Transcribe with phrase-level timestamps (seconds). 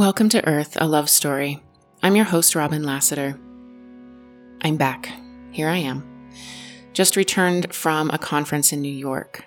[0.00, 1.62] Welcome to Earth, a love story.
[2.02, 3.38] I'm your host, Robin Lassiter.
[4.64, 5.10] I'm back.
[5.50, 6.30] Here I am.
[6.94, 9.44] Just returned from a conference in New York.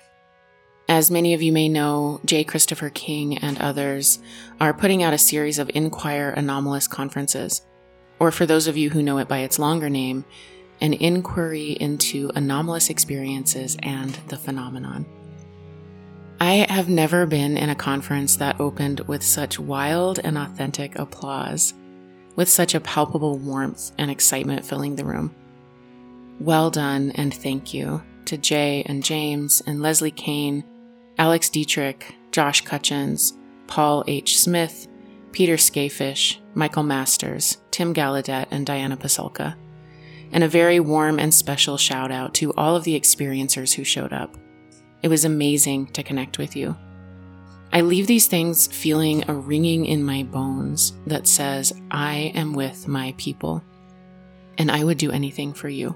[0.87, 2.43] As many of you may know, J.
[2.43, 4.19] Christopher King and others
[4.61, 7.65] are putting out a series of Inquire Anomalous conferences,
[8.19, 10.23] or for those of you who know it by its longer name,
[10.79, 15.07] an inquiry into anomalous experiences and the phenomenon.
[16.43, 21.73] I have never been in a conference that opened with such wild and authentic applause,
[22.35, 25.33] with such a palpable warmth and excitement filling the room.
[26.41, 30.65] Well done and thank you to Jay and James and Leslie Kean,
[31.17, 33.37] Alex Dietrich, Josh Cutchins,
[33.67, 34.37] Paul H.
[34.37, 34.89] Smith,
[35.31, 39.55] Peter Skafish, Michael Masters, Tim Gallaudet, and Diana Pasulka.
[40.33, 44.11] And a very warm and special shout out to all of the experiencers who showed
[44.11, 44.35] up.
[45.03, 46.75] It was amazing to connect with you.
[47.73, 52.87] I leave these things feeling a ringing in my bones that says, I am with
[52.87, 53.63] my people,
[54.57, 55.95] and I would do anything for you.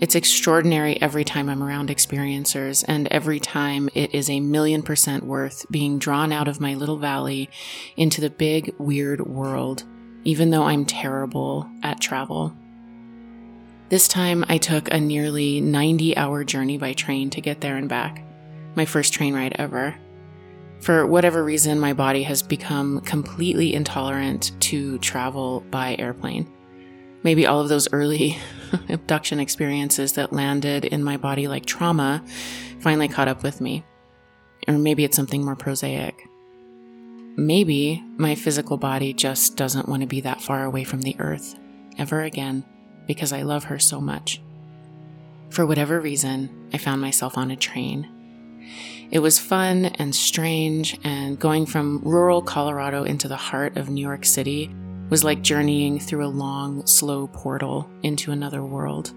[0.00, 5.24] It's extraordinary every time I'm around experiencers, and every time it is a million percent
[5.24, 7.50] worth being drawn out of my little valley
[7.96, 9.84] into the big, weird world,
[10.24, 12.56] even though I'm terrible at travel.
[13.90, 17.88] This time I took a nearly 90 hour journey by train to get there and
[17.88, 18.24] back.
[18.74, 19.94] My first train ride ever.
[20.80, 26.50] For whatever reason, my body has become completely intolerant to travel by airplane.
[27.22, 28.38] Maybe all of those early
[28.88, 32.24] abduction experiences that landed in my body like trauma
[32.80, 33.84] finally caught up with me.
[34.66, 36.26] Or maybe it's something more prosaic.
[37.36, 41.58] Maybe my physical body just doesn't want to be that far away from the earth
[41.98, 42.64] ever again
[43.06, 44.40] because I love her so much.
[45.50, 48.08] For whatever reason, I found myself on a train.
[49.10, 54.00] It was fun and strange, and going from rural Colorado into the heart of New
[54.00, 54.74] York City
[55.10, 59.12] was like journeying through a long, slow portal into another world.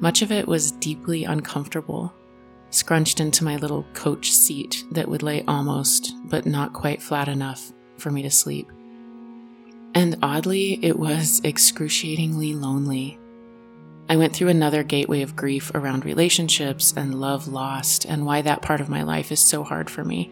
[0.00, 2.12] Much of it was deeply uncomfortable,
[2.70, 7.72] scrunched into my little coach seat that would lay almost, but not quite flat enough
[7.96, 8.70] for me to sleep.
[9.98, 13.18] And oddly, it was excruciatingly lonely.
[14.08, 18.62] I went through another gateway of grief around relationships and love lost, and why that
[18.62, 20.30] part of my life is so hard for me.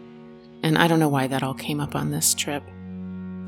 [0.63, 2.63] And I don't know why that all came up on this trip.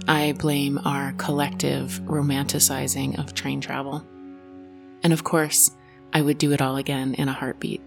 [0.09, 4.06] I blame our collective romanticizing of train travel.
[5.03, 5.72] And of course,
[6.12, 7.81] I would do it all again in a heartbeat.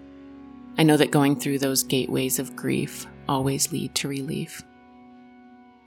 [0.78, 4.62] I know that going through those gateways of grief always lead to relief.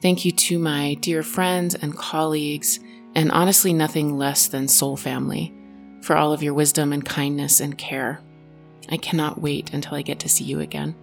[0.02, 2.80] Thank you to my dear friends and colleagues,
[3.16, 5.54] and honestly, nothing less than soul family,
[6.02, 8.20] for all of your wisdom and kindness and care.
[8.90, 10.96] I cannot wait until I get to see you again.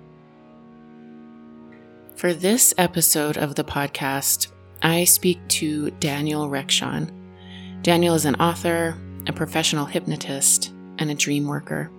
[2.17, 4.49] For this episode of the podcast,
[4.83, 7.11] I speak to Daniel Rekshan.
[7.83, 11.91] Daniel is an author, a professional hypnotist, and a dream worker.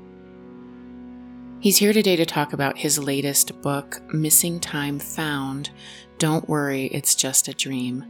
[1.64, 5.70] He's here today to talk about his latest book, Missing Time Found
[6.18, 8.04] Don't Worry, It's Just a Dream.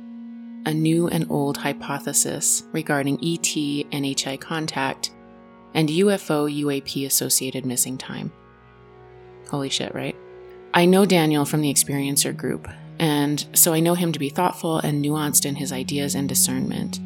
[0.66, 5.12] A new and old hypothesis regarding ET NHI contact
[5.76, 8.32] and UFO UAP associated missing time.
[9.52, 10.16] Holy shit, right?
[10.74, 14.80] I know Daniel from the Experiencer group, and so I know him to be thoughtful
[14.80, 17.00] and nuanced in his ideas and discernment.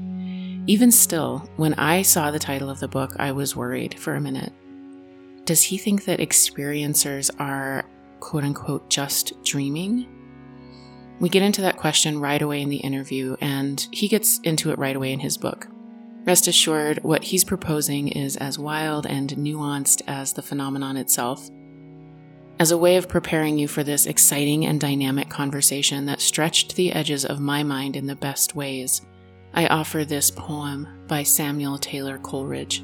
[0.66, 4.22] Even still, when I saw the title of the book, I was worried for a
[4.22, 4.54] minute
[5.48, 10.06] does he think that experiencers are quote unquote just dreaming?
[11.20, 14.78] We get into that question right away in the interview, and he gets into it
[14.78, 15.68] right away in his book.
[16.26, 21.50] Rest assured, what he's proposing is as wild and nuanced as the phenomenon itself.
[22.60, 26.92] As a way of preparing you for this exciting and dynamic conversation that stretched the
[26.92, 29.02] edges of my mind in the best ways,
[29.54, 32.84] I offer this poem by Samuel Taylor Coleridge.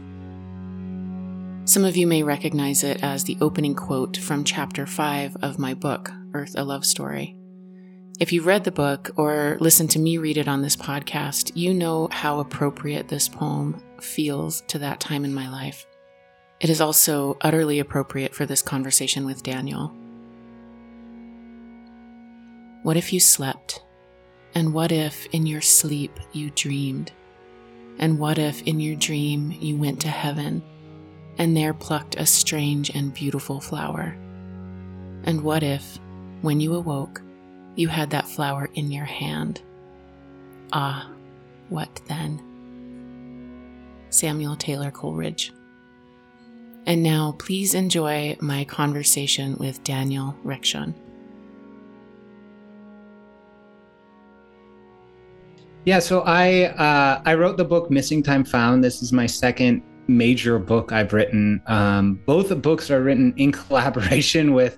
[1.65, 5.73] Some of you may recognize it as the opening quote from chapter 5 of my
[5.73, 7.37] book, Earth a Love Story.
[8.19, 11.73] If you read the book or listened to me read it on this podcast, you
[11.73, 15.85] know how appropriate this poem feels to that time in my life.
[16.59, 19.95] It is also utterly appropriate for this conversation with Daniel.
[22.83, 23.81] What if you slept?
[24.53, 27.13] And what if in your sleep you dreamed?
[27.99, 30.61] And what if in your dream you went to heaven?
[31.37, 34.15] And there plucked a strange and beautiful flower.
[35.23, 35.97] And what if,
[36.41, 37.21] when you awoke,
[37.75, 39.61] you had that flower in your hand?
[40.71, 41.09] Ah,
[41.69, 42.41] what then?
[44.09, 45.51] Samuel Taylor Coleridge.
[46.85, 50.93] And now, please enjoy my conversation with Daniel Rekshan.
[55.85, 58.83] Yeah, so I uh, I wrote the book Missing Time Found.
[58.83, 61.61] This is my second major book I've written.
[61.67, 64.77] Um, both the books are written in collaboration with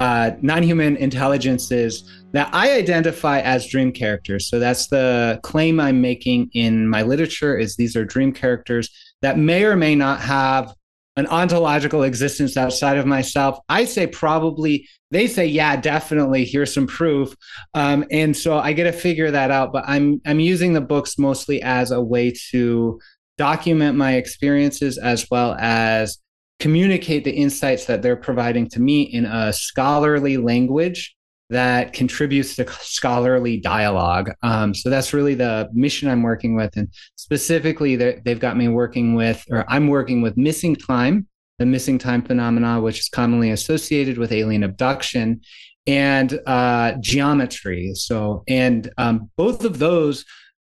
[0.00, 4.48] uh, non-human intelligences that I identify as dream characters.
[4.48, 8.90] So that's the claim I'm making in my literature is these are dream characters
[9.22, 10.74] that may or may not have
[11.16, 13.58] an ontological existence outside of myself.
[13.68, 14.86] I say probably.
[15.12, 16.44] They say, yeah, definitely.
[16.44, 17.34] Here's some proof.
[17.74, 19.72] Um, and so I get to figure that out.
[19.72, 23.00] But I'm I'm using the books mostly as a way to
[23.38, 26.18] document my experiences as well as
[26.58, 31.14] communicate the insights that they're providing to me in a scholarly language
[31.50, 34.32] that contributes to scholarly dialogue.
[34.42, 36.76] Um, so that's really the mission I'm working with.
[36.76, 41.28] And specifically, they've got me working with, or I'm working with missing time,
[41.58, 45.40] the missing time phenomena, which is commonly associated with alien abduction,
[45.86, 47.92] and uh, geometry.
[47.94, 50.24] So, and um, both of those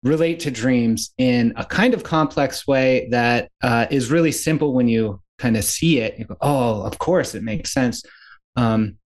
[0.05, 4.87] relate to dreams in a kind of complex way that uh, is really simple when
[4.87, 6.17] you kind of see it.
[6.17, 8.03] You go, oh, of course, it makes sense.
[8.55, 8.97] Um,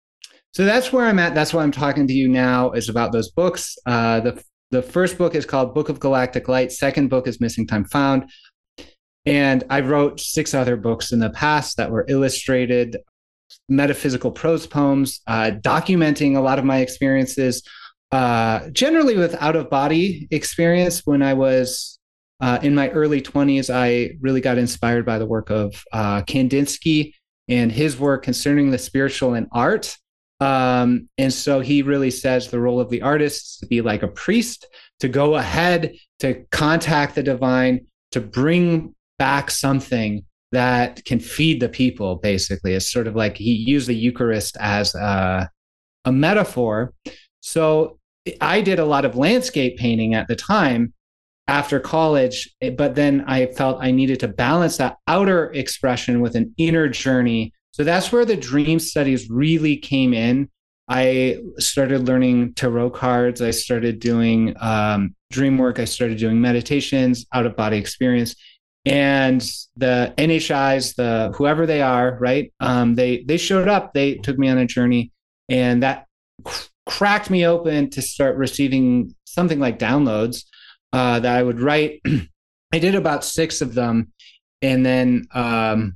[0.53, 1.33] so that's where I'm at.
[1.33, 3.77] That's why I'm talking to you now is about those books.
[3.85, 6.71] Uh, the the first book is called Book of Galactic Light.
[6.71, 8.29] Second book is Missing Time Found.
[9.25, 12.97] And I wrote six other books in the past that were illustrated
[13.67, 17.63] metaphysical prose poems, uh, documenting a lot of my experiences,
[18.11, 21.05] uh, generally with out of body experience.
[21.05, 21.99] When I was
[22.39, 27.13] uh, in my early 20s, I really got inspired by the work of uh, Kandinsky
[27.47, 29.97] and his work concerning the spiritual and art.
[30.39, 34.03] Um, and so he really says the role of the artist is to be like
[34.03, 34.65] a priest,
[35.01, 41.69] to go ahead, to contact the divine, to bring back something that can feed the
[41.69, 42.73] people, basically.
[42.73, 45.49] It's sort of like he used the Eucharist as a,
[46.05, 46.93] a metaphor.
[47.41, 47.98] So
[48.41, 50.93] I did a lot of landscape painting at the time
[51.47, 56.53] after college, but then I felt I needed to balance that outer expression with an
[56.57, 60.49] inner journey so that's where the dream studies really came in.
[60.87, 63.41] I started learning tarot cards.
[63.41, 65.79] I started doing um, dream work.
[65.79, 68.35] I started doing meditations, out of body experience,
[68.85, 69.41] and
[69.77, 72.51] the NHIs, the whoever they are, right?
[72.59, 73.93] Um, they they showed up.
[73.93, 75.11] They took me on a journey,
[75.47, 76.05] and that
[76.89, 80.43] cracked me open to start receiving something like downloads
[80.91, 82.01] uh, that I would write.
[82.73, 84.11] I did about six of them,
[84.63, 85.95] and then um,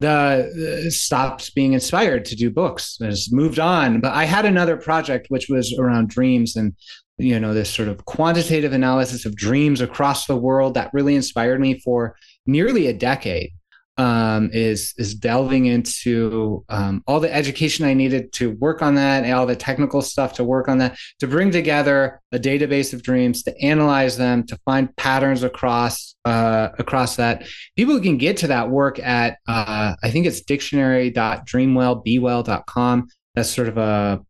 [0.00, 4.76] the uh, stopped being inspired to do books has moved on but i had another
[4.76, 6.74] project which was around dreams and
[7.16, 11.60] you know this sort of quantitative analysis of dreams across the world that really inspired
[11.60, 13.52] me for nearly a decade
[13.96, 19.24] um, is is delving into um, all the education I needed to work on that
[19.32, 23.42] all the technical stuff to work on that to bring together a database of dreams
[23.44, 27.46] to analyze them to find patterns across uh, across that.
[27.76, 33.08] People can get to that work at uh, I think it's dictionary.dreamwellbewell.com.
[33.34, 34.20] That's sort of a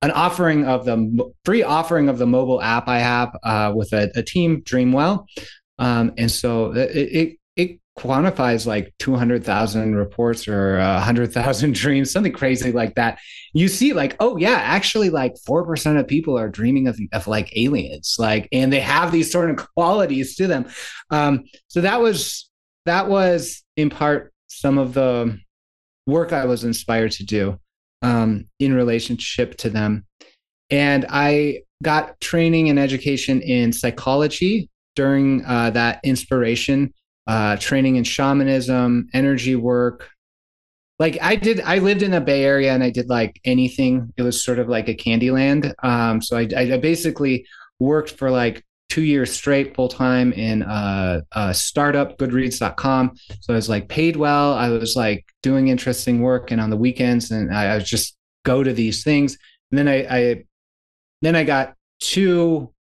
[0.00, 4.10] an offering of the free offering of the mobile app I have uh, with a,
[4.14, 5.26] a, team Dreamwell.
[5.78, 7.36] Um, and so it, it
[7.98, 13.18] quantifies like 200,000 reports or uh, 100,000 dreams, something crazy like that.
[13.52, 17.56] You see, like, oh, yeah, actually, like 4% of people are dreaming of, of like
[17.56, 20.66] aliens, like, and they have these sort of qualities to them.
[21.10, 22.48] Um, so that was,
[22.86, 25.38] that was in part some of the
[26.06, 27.58] work I was inspired to do
[28.02, 30.06] um, in relationship to them.
[30.70, 36.92] And I got training and education in psychology during uh, that inspiration
[37.28, 40.10] uh, training in shamanism, energy work.
[40.98, 44.12] Like I did, I lived in the Bay Area and I did like anything.
[44.16, 45.72] It was sort of like a candy land.
[45.82, 47.46] Um, so I, I basically
[47.78, 53.12] worked for like two years straight full time in uh, a startup, goodreads.com.
[53.40, 54.54] So I was like paid well.
[54.54, 58.16] I was like doing interesting work and on the weekends and I, I was just
[58.44, 59.36] go to these things.
[59.70, 60.44] And then I, I
[61.20, 62.72] then I got too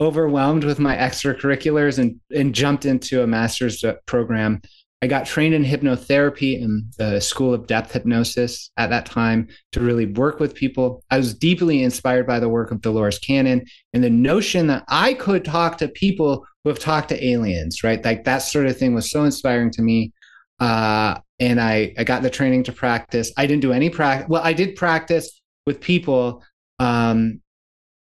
[0.00, 4.60] overwhelmed with my extracurriculars and, and jumped into a master's program.
[5.02, 9.80] I got trained in hypnotherapy in the School of Depth Hypnosis at that time to
[9.80, 11.04] really work with people.
[11.10, 15.12] I was deeply inspired by the work of Dolores Cannon and the notion that I
[15.12, 18.02] could talk to people who have talked to aliens, right?
[18.02, 20.12] Like that sort of thing was so inspiring to me.
[20.58, 23.30] Uh, and I, I got the training to practice.
[23.36, 24.28] I didn't do any practice.
[24.30, 26.42] Well, I did practice with people
[26.78, 27.42] um,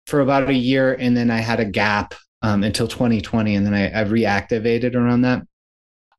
[0.09, 3.75] for about a year, and then I had a gap um, until 2020, and then
[3.75, 5.43] I, I, reactivated around that.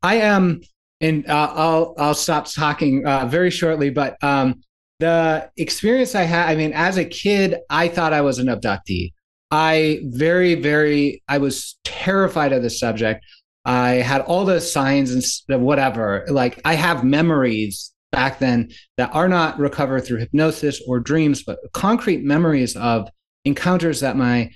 [0.03, 0.61] I am,
[1.01, 4.61] and uh, I'll I'll stop talking uh, very shortly, but um,
[4.99, 9.13] the experience I had, I mean, as a kid, I thought I was an abductee.
[9.49, 13.25] I very, very, I was terrified of the subject.
[13.65, 16.25] I had all the signs and whatever.
[16.29, 21.59] Like I have memories back then that are not recovered through hypnosis or dreams, but
[21.73, 23.09] concrete memories of
[23.45, 24.51] encounters that my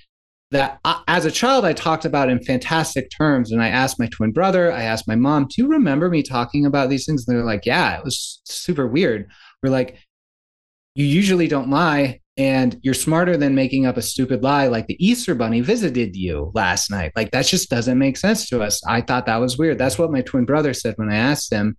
[0.50, 3.50] that I, as a child I talked about in fantastic terms.
[3.50, 6.64] And I asked my twin brother, I asked my mom, "Do you remember me talking
[6.66, 9.28] about these things?" And they're like, "Yeah, it was super weird."
[9.62, 9.98] We're like,
[10.94, 15.04] "You usually don't lie." And you're smarter than making up a stupid lie like the
[15.04, 17.12] Easter Bunny visited you last night.
[17.14, 18.80] Like that just doesn't make sense to us.
[18.86, 19.78] I thought that was weird.
[19.78, 21.76] That's what my twin brother said when I asked him.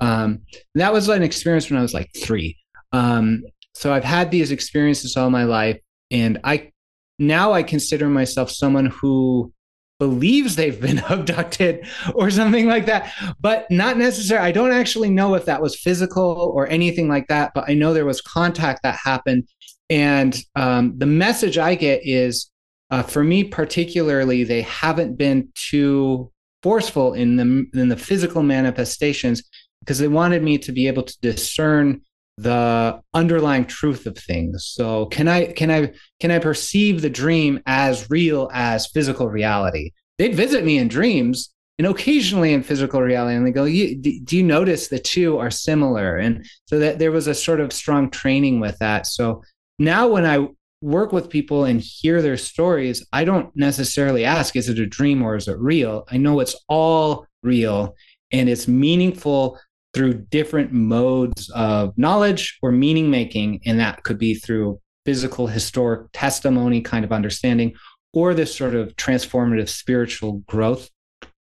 [0.00, 0.42] Um,
[0.74, 2.56] that was an experience when I was like three.
[2.92, 3.42] Um,
[3.74, 6.72] so I've had these experiences all my life, and I
[7.18, 9.52] now I consider myself someone who
[9.98, 14.48] believes they've been abducted or something like that, but not necessarily.
[14.48, 17.94] I don't actually know if that was physical or anything like that, but I know
[17.94, 19.48] there was contact that happened.
[19.88, 22.50] And um, the message I get is
[22.90, 26.30] uh, for me, particularly, they haven't been too
[26.62, 29.42] forceful in the in the physical manifestations
[29.80, 32.00] because they wanted me to be able to discern
[32.38, 34.66] the underlying truth of things.
[34.66, 39.92] So can i can i can i perceive the dream as real as physical reality?
[40.18, 44.42] They'd visit me in dreams and occasionally in physical reality and they go do you
[44.42, 46.16] notice the two are similar?
[46.16, 49.06] And so that there was a sort of strong training with that.
[49.06, 49.42] So
[49.78, 50.46] now when i
[50.82, 55.22] work with people and hear their stories i don't necessarily ask is it a dream
[55.22, 56.04] or is it real?
[56.10, 57.94] I know it's all real
[58.30, 59.58] and it's meaningful
[59.96, 63.62] through different modes of knowledge or meaning making.
[63.64, 67.72] And that could be through physical, historic testimony kind of understanding,
[68.12, 70.90] or this sort of transformative spiritual growth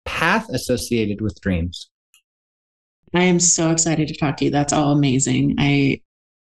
[0.07, 1.91] path associated with dreams.
[3.15, 4.51] I am so excited to talk to you.
[4.51, 5.57] That's all amazing.
[5.59, 6.01] I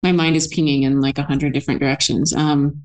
[0.02, 2.32] my mind is pinging in like a hundred different directions.
[2.32, 2.84] Um,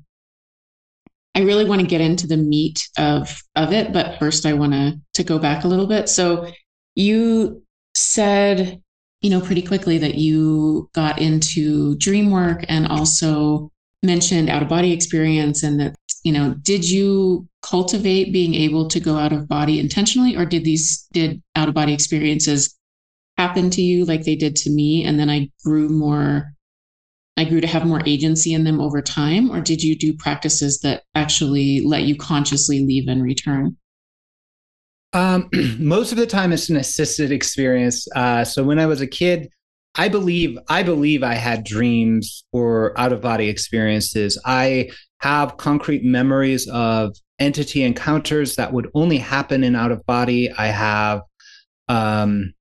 [1.34, 4.74] I really want to get into the meat of of it, but first I want
[4.74, 6.10] to to go back a little bit.
[6.10, 6.50] So
[6.94, 7.62] you
[7.94, 8.82] said
[9.22, 13.70] you know, pretty quickly that you got into dream work and also
[14.02, 19.00] mentioned out of body experience and that, you know, did you cultivate being able to
[19.00, 22.76] go out of body intentionally or did these, did out of body experiences
[23.36, 25.04] happen to you like they did to me?
[25.04, 26.52] And then I grew more,
[27.36, 29.50] I grew to have more agency in them over time?
[29.50, 33.76] Or did you do practices that actually let you consciously leave and return?
[35.16, 38.06] Um, most of the time, it's an assisted experience.
[38.14, 39.50] Uh, so when I was a kid,
[39.94, 44.38] I believe I believe I had dreams or out of body experiences.
[44.44, 50.52] I have concrete memories of entity encounters that would only happen in out of body.
[50.52, 51.22] I have
[51.88, 52.52] um,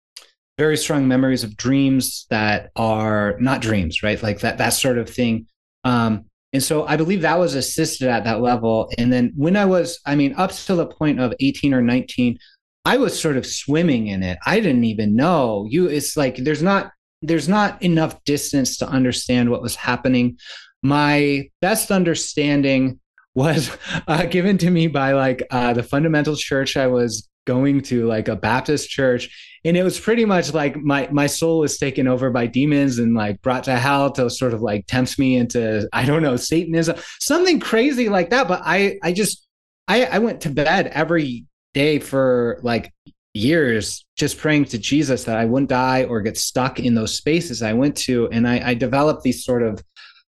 [0.58, 4.24] very strong memories of dreams that are not dreams, right?
[4.24, 5.48] Like that that sort of thing.
[5.84, 8.90] Um, and so I believe that was assisted at that level.
[8.98, 12.40] And then when I was, I mean, up to the point of 18 or 19,
[12.86, 14.38] I was sort of swimming in it.
[14.46, 15.68] I didn't even know.
[15.70, 20.38] You it's like there's not there's not enough distance to understand what was happening.
[20.82, 23.02] My best understanding
[23.36, 23.76] was
[24.08, 28.28] uh, given to me by like uh, the fundamental church I was going to, like
[28.28, 29.30] a Baptist church,
[29.66, 33.16] and it was pretty much like my my soul was taken over by demons and
[33.16, 36.98] like brought to hell to sort of like tempt me into I don't know Satanism,
[37.20, 38.48] something crazy like that.
[38.48, 39.48] But I I just
[39.88, 42.94] I I went to bed every day for like
[43.34, 47.62] years just praying to Jesus that I wouldn't die or get stuck in those spaces
[47.62, 48.30] I went to.
[48.30, 49.84] And I, I developed these sort of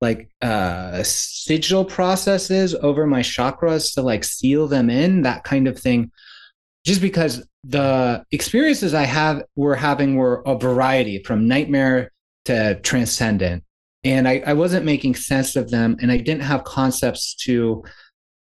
[0.02, 5.78] like uh sigil processes over my chakras to like seal them in, that kind of
[5.78, 6.12] thing
[6.86, 12.12] just because the experiences I have were having were a variety from nightmare
[12.46, 13.64] to transcendent.
[14.04, 17.84] And I, I wasn't making sense of them and I didn't have concepts to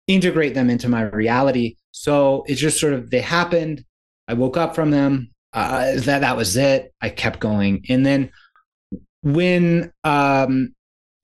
[0.08, 1.75] integrate them into my reality.
[1.91, 3.84] So it just sort of they happened.
[4.27, 5.32] I woke up from them.
[5.53, 6.94] Uh, that that was it.
[7.01, 8.29] I kept going, and then
[9.24, 10.75] when um,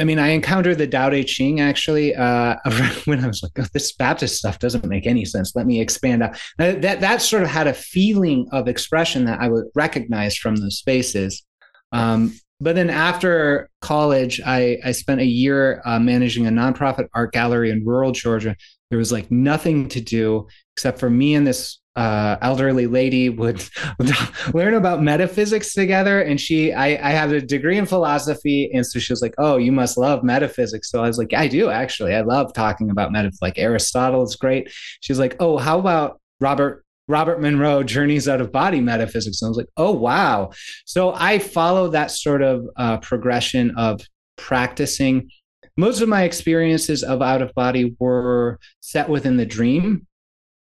[0.04, 2.58] I mean, I encountered the Tao Te Ching actually uh,
[3.06, 5.56] when I was like, oh, this Baptist stuff doesn't make any sense.
[5.56, 6.38] Let me expand out.
[6.58, 10.78] That that sort of had a feeling of expression that I would recognize from those
[10.78, 11.46] spaces.
[11.94, 17.32] Um, but then after college, I, I spent a year uh, managing a nonprofit art
[17.32, 18.58] gallery in rural Georgia.
[18.90, 23.64] There was like nothing to do except for me and this uh, elderly lady would
[24.54, 26.22] learn about metaphysics together.
[26.22, 28.72] And she, I, I have a degree in philosophy.
[28.74, 30.90] And so she was like, Oh, you must love metaphysics.
[30.90, 32.16] So I was like, yeah, I do actually.
[32.16, 33.42] I love talking about metaphysics.
[33.42, 34.72] Like Aristotle is great.
[35.02, 39.42] She's like, Oh, how about Robert Robert Monroe, Journeys Out of Body Metaphysics.
[39.42, 40.52] And I was like, oh, wow.
[40.86, 44.00] So I follow that sort of uh, progression of
[44.38, 45.30] practicing
[45.76, 50.06] most of my experiences of out of body were set within the dream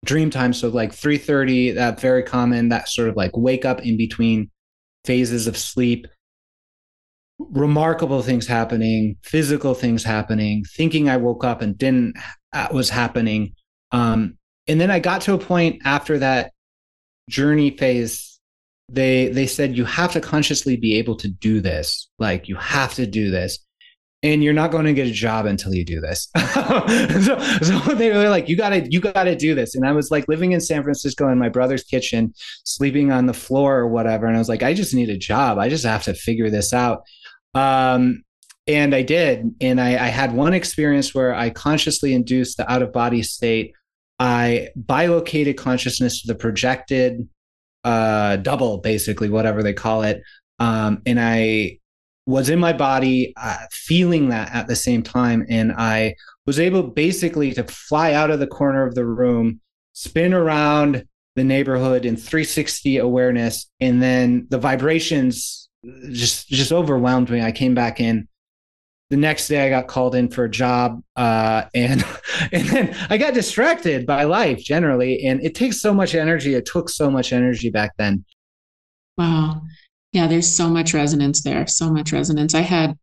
[0.05, 0.53] dream time.
[0.53, 4.49] So like 3.30 that very common that sort of like wake up in between
[5.03, 6.07] phases of sleep.
[7.37, 12.15] Remarkable things happening physical things happening thinking i woke up and didn't
[12.53, 13.53] uh, was happening.
[13.91, 16.53] Um, and then i got to a point after that
[17.29, 18.39] journey phase
[18.89, 22.09] they they said you have to consciously be able to do this.
[22.19, 23.59] Like you have to do this
[24.25, 26.29] and you're not going to get a job until you do this.
[26.53, 29.75] so, so they were like, you gotta, you gotta do this.
[29.75, 33.35] And I was like living in San Francisco in my brother's kitchen, sleeping on the
[33.35, 34.25] floor or whatever.
[34.25, 35.59] And I was like, I just need a job.
[35.59, 37.03] I just have to figure this out.
[37.53, 38.23] Um,
[38.65, 39.53] and I did.
[39.61, 43.73] And I, I had one experience where I consciously induced the out of body state.
[44.17, 47.29] I bilocated consciousness to the projected
[47.83, 50.23] uh, double, basically, whatever they call it.
[50.57, 51.77] Um, and I
[52.25, 55.45] was in my body, uh, feeling that at the same time.
[55.49, 56.15] And I
[56.45, 59.61] was able basically to fly out of the corner of the room,
[59.93, 61.05] spin around
[61.35, 63.69] the neighborhood in 360 awareness.
[63.79, 65.69] And then the vibrations
[66.11, 67.41] just, just overwhelmed me.
[67.41, 68.27] I came back in.
[69.11, 72.03] The next day, I got called in for a job, uh, and
[72.51, 76.55] and then I got distracted by life generally, and it takes so much energy.
[76.55, 78.25] It took so much energy back then.
[79.15, 79.61] Wow,
[80.15, 82.55] yeah, there's so much resonance there, so much resonance.
[82.55, 82.97] I had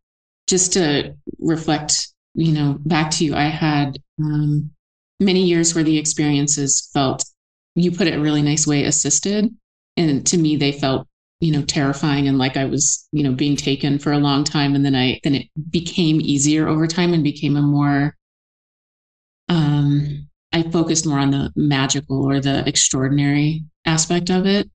[0.47, 4.71] just to reflect, you know, back to you, I had um,
[5.19, 7.23] many years where the experiences felt,
[7.75, 9.55] you put it a really nice way, assisted.
[9.95, 11.07] And to me, they felt,
[11.39, 14.73] you know, terrifying and like I was, you know, being taken for a long time.
[14.73, 18.15] And then I, then it became easier over time and became a more,
[19.49, 24.69] um, I focused more on the magical or the extraordinary aspect of it.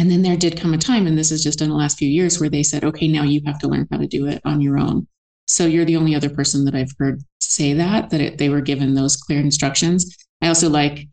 [0.00, 2.08] And then there did come a time, and this is just in the last few
[2.08, 4.62] years, where they said, okay, now you have to learn how to do it on
[4.62, 5.06] your own.
[5.46, 8.62] So you're the only other person that I've heard say that, that it, they were
[8.62, 10.16] given those clear instructions.
[10.40, 11.06] I also like,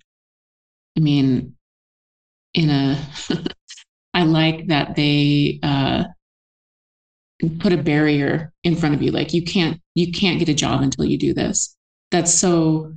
[0.96, 1.58] I mean,
[2.54, 2.98] in a,
[4.14, 6.06] I like that they uh,
[7.60, 9.12] put a barrier in front of you.
[9.12, 11.76] Like you can't, you can't get a job until you do this.
[12.12, 12.94] That's so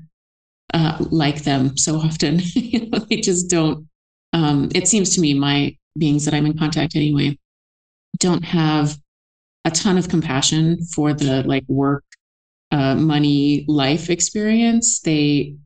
[0.72, 2.38] uh, like them so often.
[2.54, 3.88] you know, they just don't.
[4.32, 7.36] Um, it seems to me my beings that I'm in contact anyway
[8.18, 8.96] don't have
[9.64, 12.04] a ton of compassion for the like work,
[12.70, 15.00] uh, money, life experience.
[15.00, 15.56] They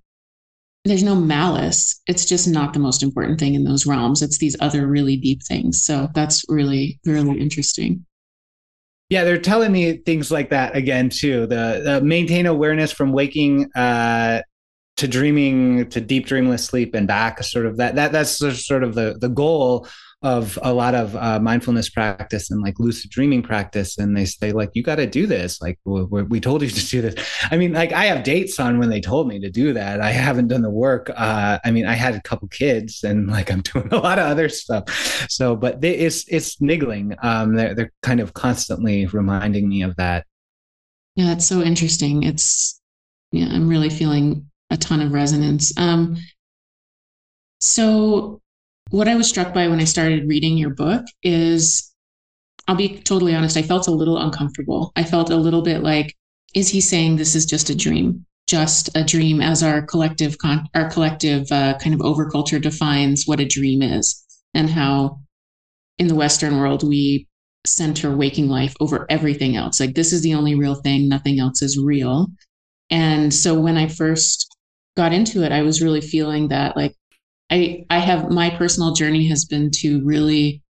[0.87, 2.03] there's no malice.
[2.07, 4.21] It's just not the most important thing in those realms.
[4.21, 5.85] It's these other really deep things.
[5.85, 8.05] So that's really really interesting.
[9.11, 11.47] Yeah, they're telling me things like that again too.
[11.47, 14.41] The, the maintain awareness from waking uh,
[14.97, 17.43] to dreaming to deep dreamless sleep and back.
[17.43, 19.87] Sort of that that that's sort of the the goal
[20.25, 24.53] of a lot of uh, mindfulness practice and like lucid dreaming practice and they say
[24.53, 25.61] like you got to do this.
[25.61, 27.15] Like we, we told you to do this.
[27.51, 30.01] I mean like i have dates on when they told me to do that.
[30.01, 33.51] I haven't done the work uh, i mean i had a couple kids and like
[33.53, 34.89] i'm doing a lot of other stuff.
[35.29, 37.15] So but they, it's it's niggling.
[37.23, 40.25] Um they're, they're kind of constantly reminding me of that.
[41.17, 42.23] Yeah it's so interesting.
[42.23, 42.81] It's
[43.31, 45.77] yeah i'm really feeling a ton of resonance.
[45.77, 46.17] Um
[47.61, 48.41] so
[48.95, 51.93] what I was struck by when I started reading your book is
[52.69, 54.93] I'll be totally honest, I felt a little uncomfortable.
[54.95, 56.15] I felt a little bit like,
[56.55, 58.25] is he saying this is just a dream?
[58.47, 63.41] Just a dream as our collective con- our collective uh, kind of overculture defines what
[63.41, 64.23] a dream is
[64.55, 65.19] and how
[65.99, 67.27] in the Western world we
[67.67, 69.81] center waking life over everything else.
[69.81, 72.29] Like this is the only real thing, nothing else is real.
[72.91, 74.57] And so when I first
[74.97, 76.95] got into it, I was really feeling that like
[77.51, 80.63] I I have my personal journey has been to really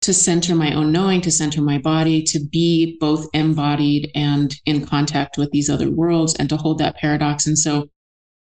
[0.00, 4.86] to center my own knowing, to center my body, to be both embodied and in
[4.86, 7.46] contact with these other worlds, and to hold that paradox.
[7.46, 7.88] And so,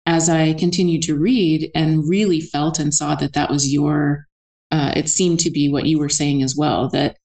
[0.06, 4.26] as I continued to read and really felt and saw that that was your,
[4.70, 6.88] uh, it seemed to be what you were saying as well.
[6.88, 7.16] That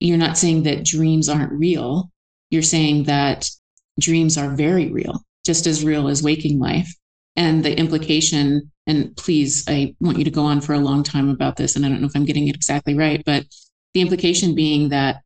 [0.00, 2.10] you're not saying that dreams aren't real.
[2.50, 3.50] You're saying that
[3.98, 6.94] dreams are very real, just as real as waking life.
[7.36, 11.28] And the implication and please, I want you to go on for a long time
[11.28, 13.44] about this, and I don't know if I'm getting it exactly right, but
[13.94, 15.22] the implication being that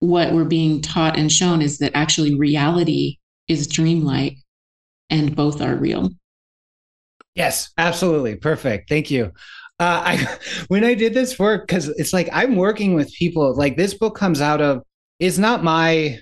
[0.00, 3.18] what we're being taught and shown is that actually reality
[3.48, 4.36] is dreamlike
[5.10, 6.10] and both are real.
[7.34, 8.36] Yes, absolutely.
[8.36, 8.88] Perfect.
[8.88, 9.32] Thank you.
[9.78, 13.54] Uh, I when I did this work, because it's like I'm working with people.
[13.54, 14.82] Like this book comes out of
[15.18, 16.18] it's not my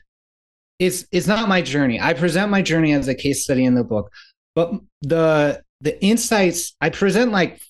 [0.78, 2.00] it's it's not my journey.
[2.00, 4.10] I present my journey as a case study in the book,
[4.54, 4.72] but
[5.02, 7.60] the the insights I present like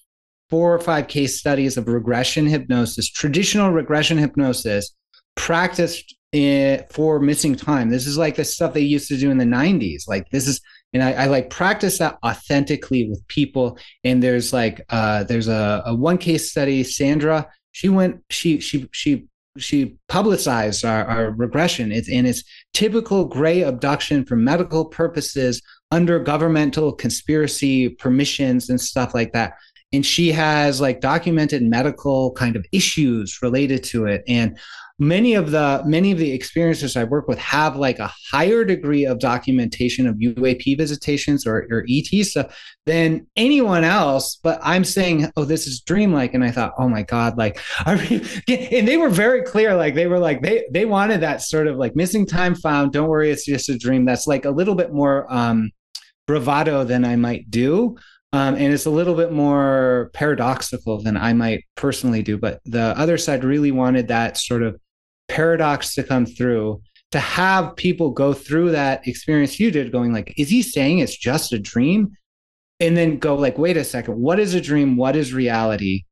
[0.50, 4.94] four or five case studies of regression hypnosis, traditional regression hypnosis
[5.36, 7.90] practiced in, for missing time.
[7.90, 10.08] This is like the stuff they used to do in the 90s.
[10.08, 10.60] Like this is
[10.94, 15.82] and I, I, like practice that authentically with people and there's like uh there's a,
[15.84, 19.26] a one case study sandra she went she she she
[19.58, 22.42] she publicized our, our regression it's and it's
[22.72, 25.60] typical gray abduction for medical purposes
[25.90, 29.54] under governmental conspiracy permissions and stuff like that
[29.92, 34.58] and she has like documented medical kind of issues related to it and
[34.98, 39.06] many of the many of the experiences I work with have like a higher degree
[39.06, 44.38] of documentation of UAP visitations or, or ET stuff than anyone else.
[44.42, 47.94] But I'm saying, oh, this is dreamlike, and I thought, oh my god, like, I
[48.48, 51.76] and they were very clear, like they were like they they wanted that sort of
[51.76, 52.92] like missing time found.
[52.92, 54.04] Don't worry, it's just a dream.
[54.04, 55.70] That's like a little bit more um,
[56.28, 57.96] bravado than I might do.
[58.32, 62.36] Um, and it's a little bit more paradoxical than I might personally do.
[62.36, 64.78] But the other side really wanted that sort of
[65.28, 70.32] paradox to come through to have people go through that experience you did going like
[70.36, 72.10] is he saying it's just a dream
[72.80, 76.04] and then go like wait a second what is a dream what is reality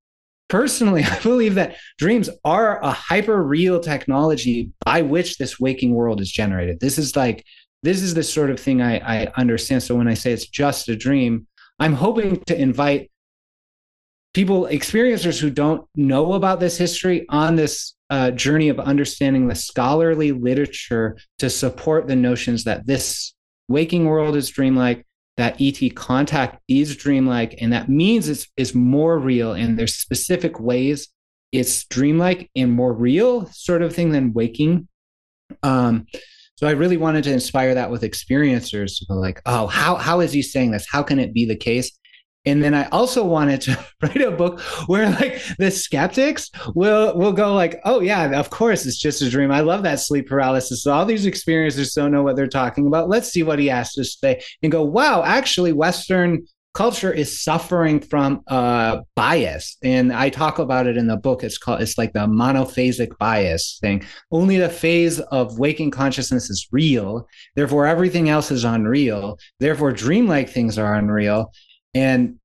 [0.49, 6.21] personally i believe that dreams are a hyper real technology by which this waking world
[6.21, 7.45] is generated this is like
[7.87, 10.89] this is the sort of thing I, I understand so when i say it's just
[10.89, 11.47] a dream
[11.79, 13.11] i'm hoping to invite
[14.35, 19.55] people experiencers who don't know about this history on this uh, journey of understanding the
[19.55, 23.35] scholarly literature to support the notions that this
[23.69, 29.19] waking world is dreamlike, that ET contact is dreamlike, and that means it's is more
[29.19, 29.53] real.
[29.53, 31.09] And there's specific ways
[31.53, 34.89] it's dreamlike and more real sort of thing than waking.
[35.63, 36.07] Um,
[36.57, 40.21] so I really wanted to inspire that with experiencers to go like, oh, how how
[40.21, 40.87] is he saying this?
[40.91, 41.93] How can it be the case?
[42.47, 47.33] And then I also wanted to write a book where like the skeptics will will
[47.33, 49.51] go like, oh yeah, of course it's just a dream.
[49.51, 50.83] I love that sleep paralysis.
[50.83, 53.11] So all these experiencers don't know what they're talking about.
[53.11, 57.99] Let's see what he has to say and go, wow, actually Western culture is suffering
[57.99, 59.79] from uh, bias.
[59.83, 61.43] And i talk about it in the book.
[61.43, 64.05] It's called it's like the monophasic bias thing.
[64.31, 67.27] Only the phase of waking consciousness is real.
[67.55, 69.39] Therefore everything else is unreal.
[69.59, 71.51] Therefore dreamlike things are unreal.
[71.95, 72.39] And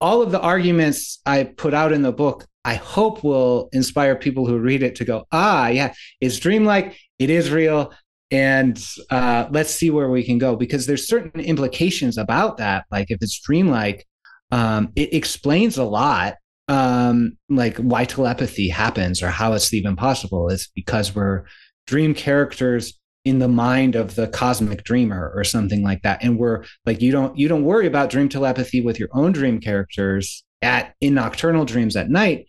[0.00, 4.46] all of the arguments I put out in the book, I hope will inspire people
[4.46, 7.92] who read it to go, ah, yeah, it's dreamlike, it is real,
[8.30, 12.84] and uh, let's see where we can go because there's certain implications about that.
[12.90, 14.06] Like if it's dreamlike,
[14.50, 16.34] um, it explains a lot,
[16.68, 20.48] um, like why telepathy happens or how it's even possible.
[20.48, 21.44] It's because we're
[21.86, 26.64] dream characters in the mind of the cosmic dreamer or something like that and we're
[26.84, 30.94] like you don't you don't worry about dream telepathy with your own dream characters at
[31.00, 32.46] in nocturnal dreams at night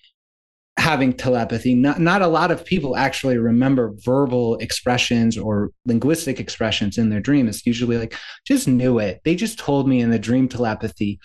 [0.78, 1.76] having telepathy.
[1.76, 7.20] Not not a lot of people actually remember verbal expressions or linguistic expressions in their
[7.20, 7.48] dream.
[7.48, 9.22] It's usually like just knew it.
[9.26, 11.20] They just told me in the dream telepathy.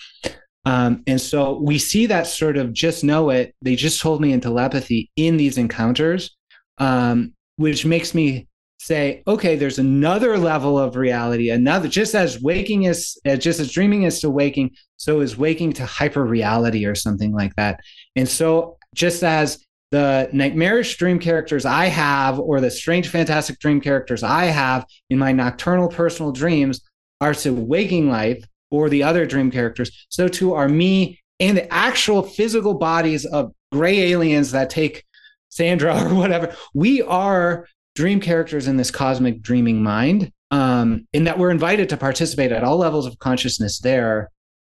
[0.65, 3.55] Um, and so we see that sort of just know it.
[3.63, 6.37] They just told me in telepathy in these encounters
[6.79, 12.85] um, which makes me say, okay, there's another level of reality, another just as waking
[12.85, 16.97] is uh, just as dreaming is to waking, so is waking to hyper reality or
[16.97, 17.79] something like that.
[18.17, 23.81] And so just as the nightmarish dream characters I have, or the strange fantastic dream
[23.81, 26.81] characters I have in my nocturnal personal dreams
[27.21, 31.73] are to waking life or the other dream characters, so too are me and the
[31.73, 35.05] actual physical bodies of gray aliens that take
[35.51, 36.55] Sandra or whatever.
[36.73, 41.97] We are dream characters in this cosmic dreaming mind, um, in that we're invited to
[41.97, 44.31] participate at all levels of consciousness there.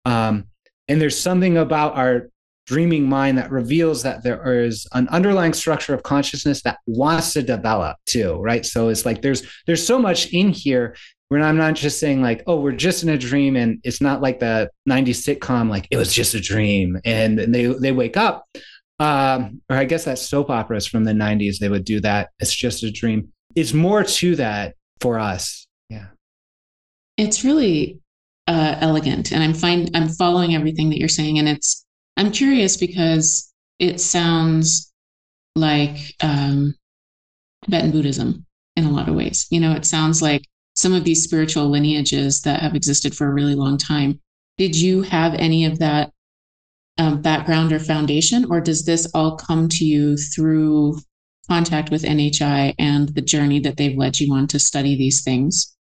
[0.04, 0.45] Um,
[0.88, 2.30] and there's something about our
[2.65, 7.41] dreaming mind that reveals that there is an underlying structure of consciousness that wants to
[7.41, 8.65] develop too, right?
[8.65, 10.95] So it's like there's there's so much in here
[11.30, 14.21] where I'm not just saying like, oh, we're just in a dream, and it's not
[14.21, 18.17] like the '90s sitcom, like it was just a dream, and, and they they wake
[18.17, 18.45] up
[18.99, 22.30] um, or I guess that soap operas from the 90s, they would do that.
[22.39, 23.30] It's just a dream.
[23.56, 25.67] It's more to that for us.
[25.89, 26.08] Yeah.
[27.17, 27.99] It's really
[28.47, 29.32] uh, elegant.
[29.32, 29.89] And I'm fine.
[29.93, 31.39] I'm following everything that you're saying.
[31.39, 31.85] And it's,
[32.17, 34.91] I'm curious because it sounds
[35.56, 36.75] like um,
[37.63, 39.47] Tibetan Buddhism in a lot of ways.
[39.49, 40.43] You know, it sounds like
[40.75, 44.19] some of these spiritual lineages that have existed for a really long time.
[44.58, 46.12] Did you have any of that
[46.97, 50.97] um, background or foundation, or does this all come to you through
[51.47, 55.75] contact with NHI and the journey that they've led you on to study these things?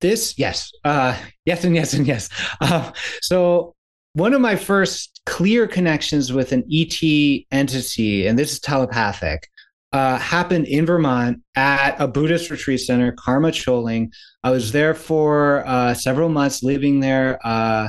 [0.00, 2.28] This, yes, uh, yes, and yes, and yes.
[2.60, 3.74] Uh, so,
[4.14, 7.02] one of my first clear connections with an ET
[7.50, 9.48] entity, and this is telepathic,
[9.92, 14.10] uh, happened in Vermont at a Buddhist retreat center, Karma Choling.
[14.42, 17.88] I was there for uh, several months, living there uh,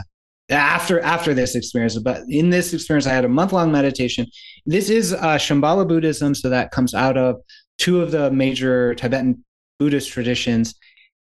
[0.49, 1.97] after after this experience.
[1.99, 4.27] But in this experience, I had a month long meditation.
[4.65, 7.37] This is uh, Shambhala Buddhism, so that comes out of
[7.77, 9.43] two of the major Tibetan
[9.79, 10.75] Buddhist traditions.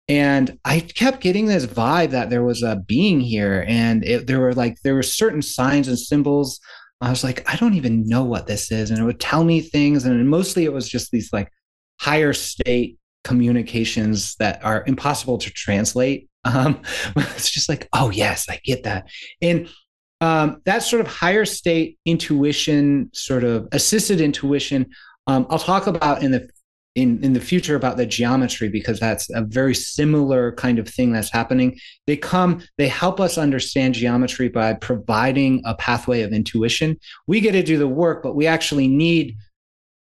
[0.08, 4.40] And I kept getting this vibe that there was a being here, and it, there
[4.40, 6.60] were like there were certain signs and symbols
[7.00, 8.90] I was like, I don't even know what this is.
[8.90, 10.04] And it would tell me things.
[10.04, 11.52] And mostly it was just these like
[12.00, 16.26] higher state communications that are impossible to translate.
[16.44, 16.80] Um,
[17.16, 19.10] it's just like, oh, yes, I get that.
[19.42, 19.68] And
[20.22, 24.86] um, that sort of higher state intuition, sort of assisted intuition,
[25.26, 26.48] um, I'll talk about in the
[26.98, 31.12] in in the future about the geometry because that's a very similar kind of thing
[31.12, 31.78] that's happening.
[32.06, 36.96] They come they help us understand geometry by providing a pathway of intuition.
[37.28, 39.36] We get to do the work but we actually need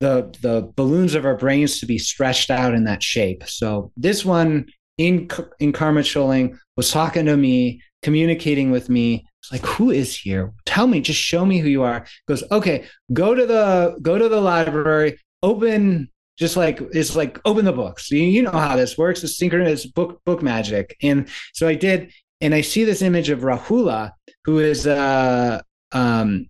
[0.01, 3.43] the the balloons of our brains to be stretched out in that shape.
[3.47, 9.25] So this one in in karma choling was talking to me communicating with me.
[9.41, 10.51] It's like who is here?
[10.65, 12.05] Tell me just show me who you are.
[12.27, 17.65] Goes okay go to the go to the library open just like it's like open
[17.65, 18.09] the books.
[18.11, 19.23] You, you know how this works.
[19.23, 20.95] It's synchronous book book magic.
[21.01, 24.11] And so I did, and I see this image of Rahula,
[24.45, 26.47] who is uh um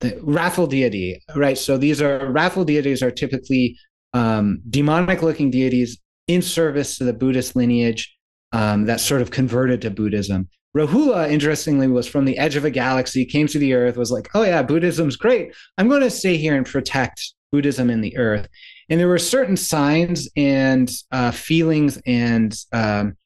[0.00, 1.56] the deity, right?
[1.58, 3.76] So these are wrathful deities are typically
[4.12, 8.16] um, demonic looking deities in service to the Buddhist lineage
[8.52, 10.48] um, that sort of converted to Buddhism.
[10.76, 14.30] Rahula, interestingly, was from the edge of a galaxy, came to the earth, was like,
[14.34, 15.54] oh, yeah, Buddhism's great.
[15.76, 18.48] I'm going to stay here and protect Buddhism in the earth.
[18.92, 23.16] And there were certain signs and uh, feelings and um,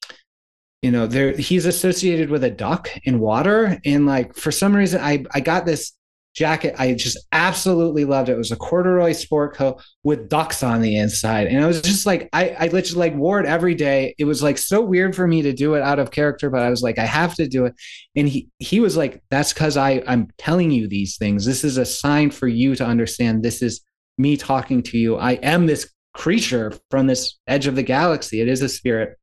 [0.80, 3.76] you know there he's associated with a duck in water.
[3.84, 5.92] And like for some reason i i got this
[6.36, 6.74] jacket.
[6.78, 8.34] I just absolutely loved it.
[8.34, 11.48] It was a corduroy sport coat with ducks on the inside.
[11.48, 14.14] And i was just like i i literally like wore it every day.
[14.18, 16.70] It was like so weird for me to do it out of character but i
[16.70, 17.74] was like i have to do it.
[18.14, 21.44] And he he was like that's because i i'm telling you these things.
[21.44, 23.80] This is a sign for you to understand this is
[24.18, 25.16] me talking to you.
[25.16, 28.40] I am this creature from this edge of the galaxy.
[28.40, 29.18] It is a spirit.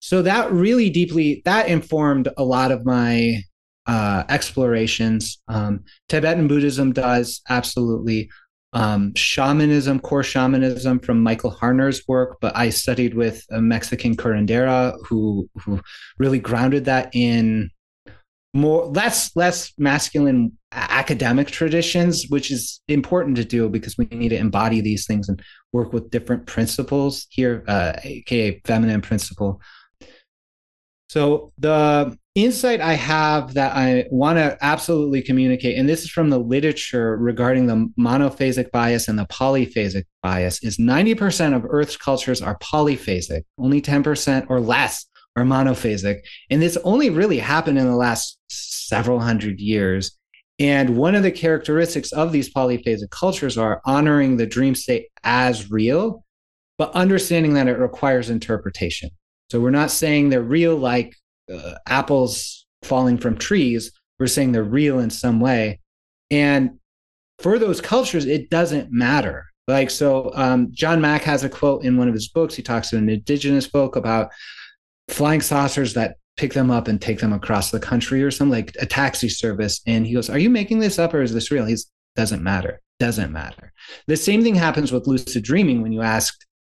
[0.00, 3.42] So that really deeply that informed a lot of my
[3.86, 5.40] uh, explorations.
[5.48, 8.30] Um, Tibetan Buddhism does absolutely.
[8.76, 14.96] Um, shamanism, core shamanism from Michael Harner's work, but I studied with a Mexican curandera
[15.06, 15.80] who who
[16.18, 17.70] really grounded that in
[18.52, 24.36] more less less masculine academic traditions which is important to do because we need to
[24.36, 29.60] embody these things and work with different principles here uh, aka feminine principle
[31.08, 36.30] so the insight i have that i want to absolutely communicate and this is from
[36.30, 42.42] the literature regarding the monophasic bias and the polyphasic bias is 90% of earth's cultures
[42.42, 45.06] are polyphasic only 10% or less
[45.36, 46.20] are monophasic.
[46.50, 50.16] And this only really happened in the last several hundred years.
[50.58, 55.70] And one of the characteristics of these polyphasic cultures are honoring the dream state as
[55.70, 56.24] real,
[56.78, 59.10] but understanding that it requires interpretation.
[59.50, 61.14] So we're not saying they're real like
[61.52, 63.92] uh, apples falling from trees.
[64.18, 65.80] We're saying they're real in some way.
[66.30, 66.78] And
[67.40, 69.46] for those cultures, it doesn't matter.
[69.66, 72.54] Like, so um, John Mack has a quote in one of his books.
[72.54, 74.30] He talks to an indigenous folk about
[75.08, 78.76] flying saucers that pick them up and take them across the country or something like
[78.80, 79.80] a taxi service.
[79.86, 81.66] And he goes, Are you making this up or is this real?
[81.66, 82.80] He's doesn't matter.
[83.00, 83.72] Doesn't matter.
[84.06, 86.34] The same thing happens with lucid dreaming when you ask,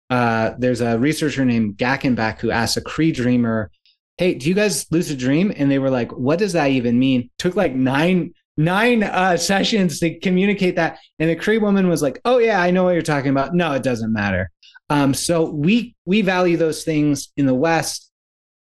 [0.09, 3.69] uh, there's a researcher named Gackenbach who asked a Cree dreamer,
[4.17, 5.53] Hey, do you guys lucid dream?
[5.55, 7.29] And they were like, What does that even mean?
[7.37, 10.97] Took like nine nine uh, sessions to communicate that.
[11.19, 13.73] And the Cree woman was like, "Oh yeah, I know what you're talking about." No,
[13.73, 14.49] it doesn't matter.
[14.89, 18.06] Um, so we we value those things in the West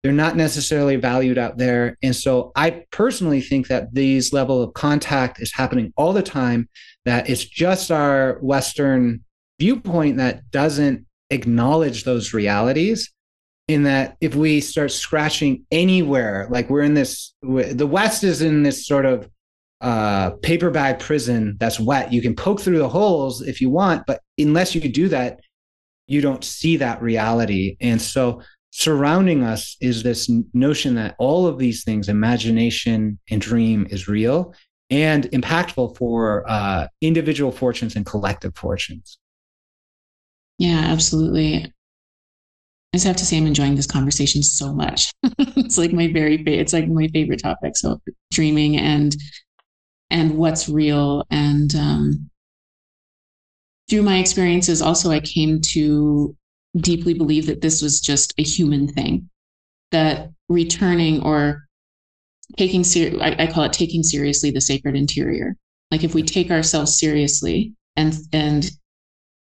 [0.05, 1.97] they're not necessarily valued out there.
[2.03, 6.69] And so i personally think that these level of contact is happening all the time
[7.05, 9.23] that it's just our western
[9.59, 13.11] viewpoint that doesn't acknowledge those realities
[13.67, 18.61] in that if we start scratching anywhere like we're in this the west is in
[18.61, 19.27] this sort of
[19.81, 22.13] uh, paper bag prison that's wet.
[22.13, 25.39] You can poke through the holes if you want but unless you do that
[26.07, 27.77] you don't see that reality.
[27.81, 28.41] And so
[28.77, 34.53] surrounding us is this notion that all of these things, imagination and dream, is real
[34.89, 39.17] and impactful for uh, individual fortunes and collective fortunes.
[40.57, 41.63] Yeah, absolutely.
[41.63, 45.13] I just have to say, I'm enjoying this conversation so much.
[45.23, 46.43] it's like my very.
[46.45, 47.77] It's like my favorite topic.
[47.77, 49.15] So dreaming and
[50.09, 52.29] and what's real and um,
[53.89, 56.35] through my experiences, also, I came to
[56.77, 59.29] deeply believe that this was just a human thing,
[59.91, 61.65] that returning or
[62.57, 65.55] taking ser- I, I call it taking seriously the sacred interior.
[65.91, 68.69] Like if we take ourselves seriously and and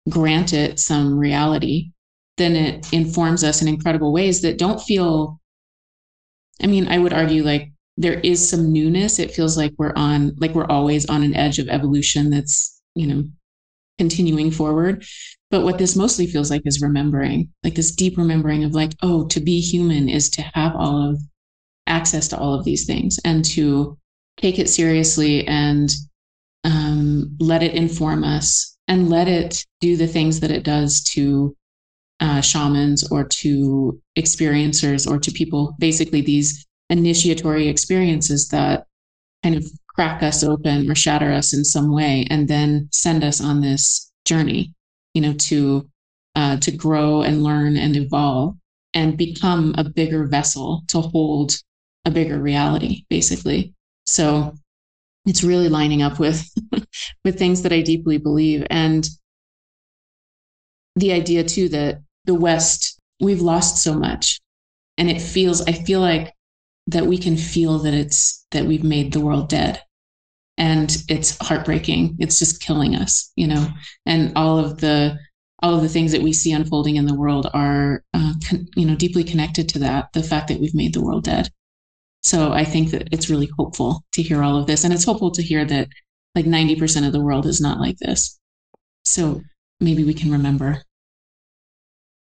[0.08, 1.92] grant it some reality,
[2.38, 5.40] then it informs us in incredible ways that don't feel.
[6.62, 9.18] I mean, I would argue like there is some newness.
[9.18, 13.06] It feels like we're on, like we're always on an edge of evolution that's, you
[13.06, 13.24] know,
[13.98, 15.04] continuing forward.
[15.50, 19.26] But what this mostly feels like is remembering, like this deep remembering of like, oh,
[19.28, 21.20] to be human is to have all of
[21.86, 23.98] access to all of these things and to
[24.38, 25.90] take it seriously and
[26.64, 31.54] um, let it inform us and let it do the things that it does to
[32.20, 38.86] uh, shamans or to experiencers or to people, basically these initiatory experiences that
[39.42, 43.40] kind of crack us open or shatter us in some way and then send us
[43.40, 44.72] on this journey
[45.14, 45.88] you know to
[46.34, 48.56] uh, to grow and learn and evolve
[48.94, 51.54] and become a bigger vessel to hold
[52.04, 53.74] a bigger reality basically.
[54.06, 54.54] So
[55.26, 56.48] it's really lining up with
[57.24, 58.66] with things that i deeply believe.
[58.70, 59.06] And
[60.96, 64.40] the idea too that the west we've lost so much
[64.98, 66.34] and it feels i feel like
[66.88, 69.82] that we can feel that it's that we've made the world dead.
[70.58, 72.16] And it's heartbreaking.
[72.18, 73.66] It's just killing us you know?
[74.06, 75.18] And all of the
[75.62, 78.84] all of the things that we see unfolding in the world are uh, con- you
[78.86, 81.48] know deeply connected to that the fact that we've made the world dead.
[82.24, 84.84] So i think that it's really hopeful to hear all of this.
[84.84, 85.88] And it's hopeful to hear that
[86.34, 88.38] like 90% of the world is not like this.
[89.04, 89.42] So
[89.80, 90.82] maybe we can remember.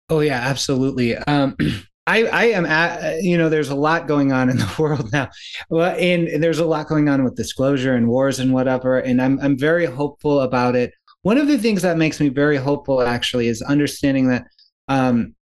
[0.09, 1.17] Oh yeah absolutely.
[1.17, 1.57] Um
[2.07, 5.31] I, I am at, you know, there's a lot going on in the world now.
[5.71, 8.99] Well, and there's a lot going on with disclosure and wars and whatever.
[8.99, 10.93] And I'm, I'm very hopeful about it.
[11.23, 14.45] One of the things that makes me very hopeful actually is understanding that
[14.88, 15.35] um,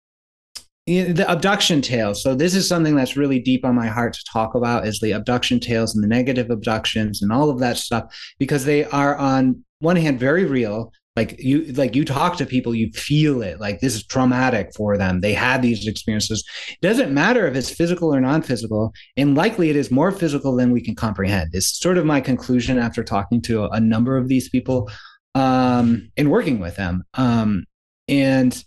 [0.87, 2.23] the abduction tales.
[2.23, 5.13] So this is something that's really deep on my heart to talk about is the
[5.13, 9.65] abduction tales and the negative abductions and all of that stuff, because they are on
[9.79, 13.81] one hand very real like you like you talk to people you feel it like
[13.81, 15.21] this is traumatic for them.
[15.21, 16.43] They had these experiences.
[16.71, 20.73] It doesn't matter if it's physical or non-physical and likely it is more physical than
[20.73, 21.51] we can comprehend.
[21.53, 24.91] It's sort of my conclusion after talking to a, a number of these people
[25.35, 27.05] um and working with them.
[27.15, 27.65] Um
[28.09, 28.65] and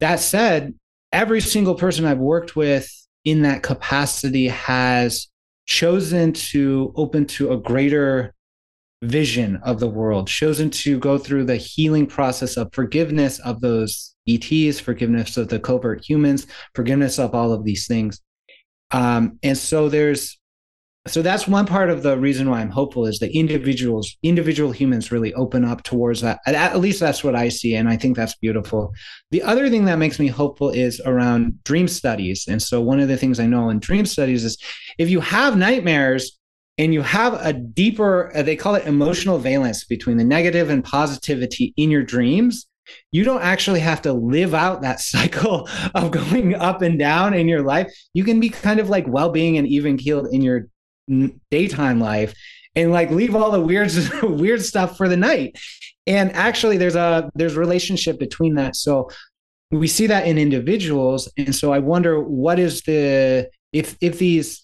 [0.00, 0.74] that said
[1.12, 2.88] every single person i've worked with
[3.24, 5.28] in that capacity has
[5.66, 8.33] chosen to open to a greater
[9.04, 14.14] vision of the world, chosen to go through the healing process of forgiveness of those
[14.26, 18.20] ETs, forgiveness of the covert humans, forgiveness of all of these things.
[18.90, 20.38] Um, and so there's
[21.06, 25.12] so that's one part of the reason why I'm hopeful is that individuals, individual humans
[25.12, 26.40] really open up towards that.
[26.46, 27.74] At least that's what I see.
[27.74, 28.94] And I think that's beautiful.
[29.30, 32.46] The other thing that makes me hopeful is around dream studies.
[32.48, 34.56] And so one of the things I know in dream studies is
[34.96, 36.38] if you have nightmares,
[36.78, 40.84] and you have a deeper uh, they call it emotional valence between the negative and
[40.84, 42.66] positivity in your dreams.
[43.12, 47.48] You don't actually have to live out that cycle of going up and down in
[47.48, 47.92] your life.
[48.12, 50.66] You can be kind of like well-being and even keeled in your
[51.50, 52.34] daytime life
[52.74, 53.90] and like leave all the weird
[54.22, 55.58] weird stuff for the night.
[56.06, 58.76] And actually there's a there's relationship between that.
[58.76, 59.10] So
[59.70, 61.30] we see that in individuals.
[61.36, 64.63] And so i wonder what is the if if these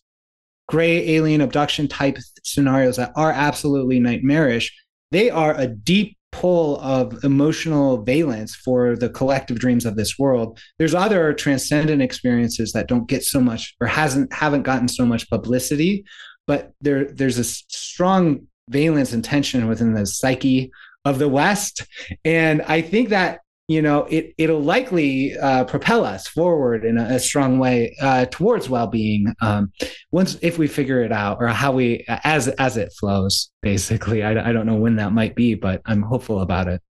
[0.70, 4.72] gray alien abduction type scenarios that are absolutely nightmarish,
[5.10, 10.60] they are a deep pull of emotional valence for the collective dreams of this world.
[10.78, 15.28] There's other transcendent experiences that don't get so much or hasn't haven't gotten so much
[15.28, 16.04] publicity,
[16.46, 20.70] but there there's a strong valence and tension within the psyche
[21.04, 21.84] of the West.
[22.24, 23.40] And I think that
[23.70, 28.26] you know, it it'll likely uh, propel us forward in a, a strong way uh,
[28.28, 29.70] towards well-being um,
[30.10, 33.52] once if we figure it out or how we as as it flows.
[33.62, 36.82] Basically, I, I don't know when that might be, but I'm hopeful about it.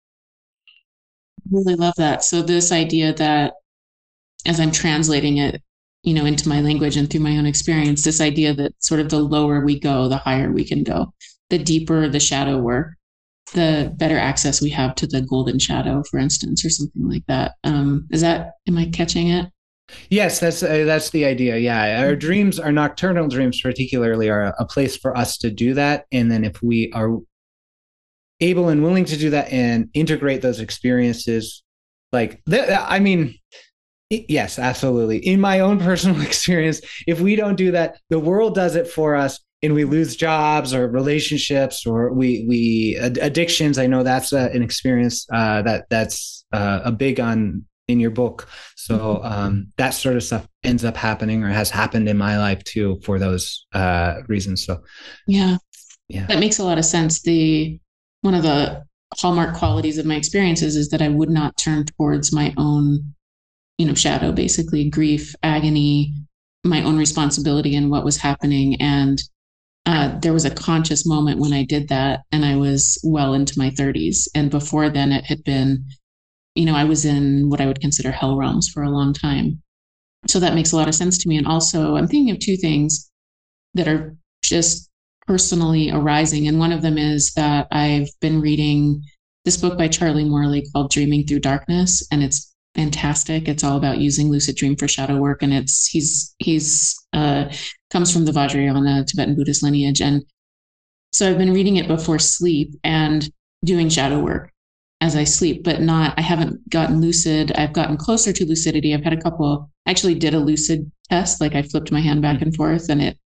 [1.51, 2.22] Really love that.
[2.22, 3.55] So this idea that
[4.47, 5.61] as I'm translating it,
[6.05, 9.09] you know, into my language and through my own experience, this idea that sort of
[9.09, 11.12] the lower we go, the higher we can go,
[11.51, 12.97] the deeper the shadow work
[13.53, 17.53] the better access we have to the golden shadow, for instance, or something like that.
[17.64, 19.51] Um, is that am I catching it?
[20.11, 21.57] Yes, that's uh, that's the idea.
[21.57, 22.18] Yeah, our mm-hmm.
[22.18, 26.05] dreams, our nocturnal dreams, particularly, are a place for us to do that.
[26.12, 27.18] And then if we are
[28.40, 31.62] able and willing to do that and integrate those experiences,
[32.12, 33.34] like I mean,
[34.11, 35.18] yes, absolutely.
[35.18, 39.16] In my own personal experience, if we don't do that, the world does it for
[39.16, 43.78] us and we lose jobs or relationships or we we addictions.
[43.78, 48.11] I know that's a, an experience uh, that that's uh, a big on in your
[48.11, 48.48] book.
[48.76, 49.26] So mm-hmm.
[49.26, 53.00] um, that sort of stuff ends up happening or has happened in my life too
[53.02, 54.64] for those uh, reasons.
[54.64, 54.82] So
[55.26, 55.56] yeah,
[56.09, 57.22] yeah, that makes a lot of sense.
[57.22, 57.80] The
[58.20, 58.84] one of the
[59.14, 63.14] hallmark qualities of my experiences is that I would not turn towards my own,
[63.78, 66.14] you know, shadow, basically grief, agony,
[66.64, 68.80] my own responsibility in what was happening.
[68.80, 69.20] And
[69.89, 73.59] uh, there was a conscious moment when I did that, and I was well into
[73.59, 74.28] my 30s.
[74.34, 75.82] And before then, it had been,
[76.55, 79.62] you know, I was in what I would consider hell realms for a long time.
[80.26, 81.39] So that makes a lot of sense to me.
[81.39, 83.11] And also, I'm thinking of two things
[83.72, 84.91] that are just
[85.26, 86.49] personally arising.
[86.49, 89.03] And one of them is that I've been reading
[89.47, 93.49] this book by Charlie Morley called Dreaming Through Darkness, and it's fantastic.
[93.49, 97.47] It's all about using lucid dream for shadow work, and it's he's he's uh,
[97.91, 100.24] comes from the Vajrayana Tibetan Buddhist lineage, and
[101.12, 103.28] so I've been reading it before sleep and
[103.64, 104.53] doing shadow work
[105.01, 106.14] as I sleep, but not.
[106.18, 107.53] I haven't gotten lucid.
[107.53, 108.95] I've gotten closer to lucidity.
[108.95, 109.70] I've had a couple.
[109.86, 111.41] Actually, did a lucid test.
[111.41, 113.18] Like I flipped my hand back and forth, and it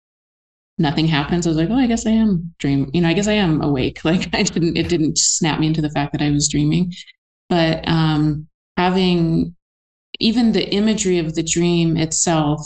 [0.77, 1.45] nothing happens.
[1.45, 2.89] I was like, oh, I guess I am dream.
[2.93, 4.01] You know, I guess I am awake.
[4.05, 6.93] Like I didn't, it didn't snap me into the fact that I was dreaming.
[7.49, 8.47] But um,
[8.77, 9.55] having
[10.19, 12.61] even the imagery of the dream itself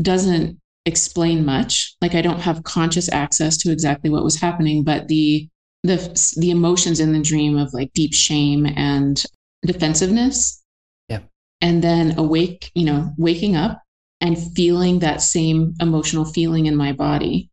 [0.00, 1.94] doesn't explain much.
[2.00, 5.48] Like I don't have conscious access to exactly what was happening, but the
[5.84, 5.98] the
[6.36, 9.22] the emotions in the dream of like deep shame and
[9.64, 10.62] defensiveness.
[11.08, 11.20] Yeah.
[11.60, 13.82] And then awake, you know, waking up
[14.20, 17.50] and feeling that same emotional feeling in my body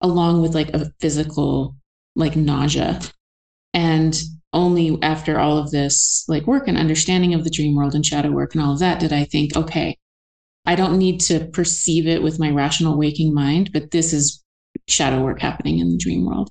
[0.00, 1.76] along with like a physical
[2.16, 3.00] like nausea
[3.74, 4.20] and
[4.52, 8.30] only after all of this like work and understanding of the dream world and shadow
[8.30, 9.96] work and all of that did i think okay
[10.66, 14.42] i don't need to perceive it with my rational waking mind but this is
[14.88, 16.50] shadow work happening in the dream world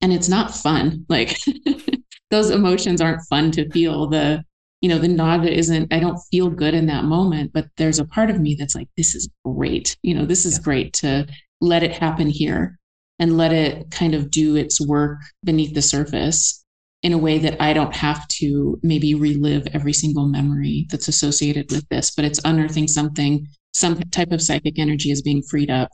[0.00, 1.38] and it's not fun like
[2.30, 4.42] those emotions aren't fun to feel the
[4.82, 8.04] you know, the nausea isn't, I don't feel good in that moment, but there's a
[8.04, 9.96] part of me that's like, this is great.
[10.02, 10.64] You know, this is yeah.
[10.64, 11.26] great to
[11.60, 12.78] let it happen here
[13.18, 16.64] and let it kind of do its work beneath the surface
[17.06, 21.70] in a way that I don't have to maybe relive every single memory that's associated
[21.70, 25.88] with this, but it's unearthing something, some type of psychic energy is being freed up.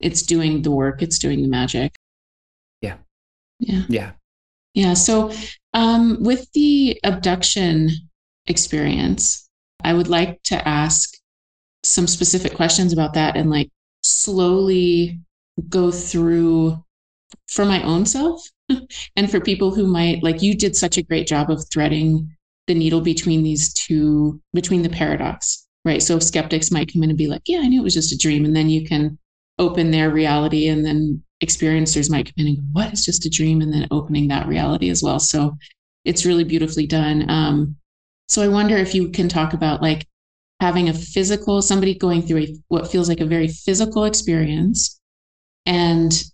[0.00, 1.94] It's doing the work, it's doing the magic.
[2.80, 2.96] Yeah.
[3.60, 3.84] Yeah.
[3.88, 4.10] Yeah.
[4.74, 4.94] Yeah.
[4.94, 5.30] So,
[5.72, 7.90] um, with the abduction
[8.48, 9.48] experience,
[9.84, 11.14] I would like to ask
[11.84, 13.70] some specific questions about that and like
[14.02, 15.20] slowly
[15.68, 16.82] go through
[17.46, 18.44] for my own self
[19.16, 22.30] and for people who might like you did such a great job of threading
[22.66, 27.18] the needle between these two between the paradox right so skeptics might come in and
[27.18, 29.18] be like yeah i knew it was just a dream and then you can
[29.58, 33.30] open their reality and then experiencers might come in and go, what is just a
[33.30, 33.60] dream?
[33.60, 35.20] And then opening that reality as well.
[35.20, 35.56] So
[36.04, 37.28] it's really beautifully done.
[37.30, 37.76] Um,
[38.28, 40.06] so I wonder if you can talk about like
[40.60, 45.00] having a physical, somebody going through a, what feels like a very physical experience
[45.66, 46.24] and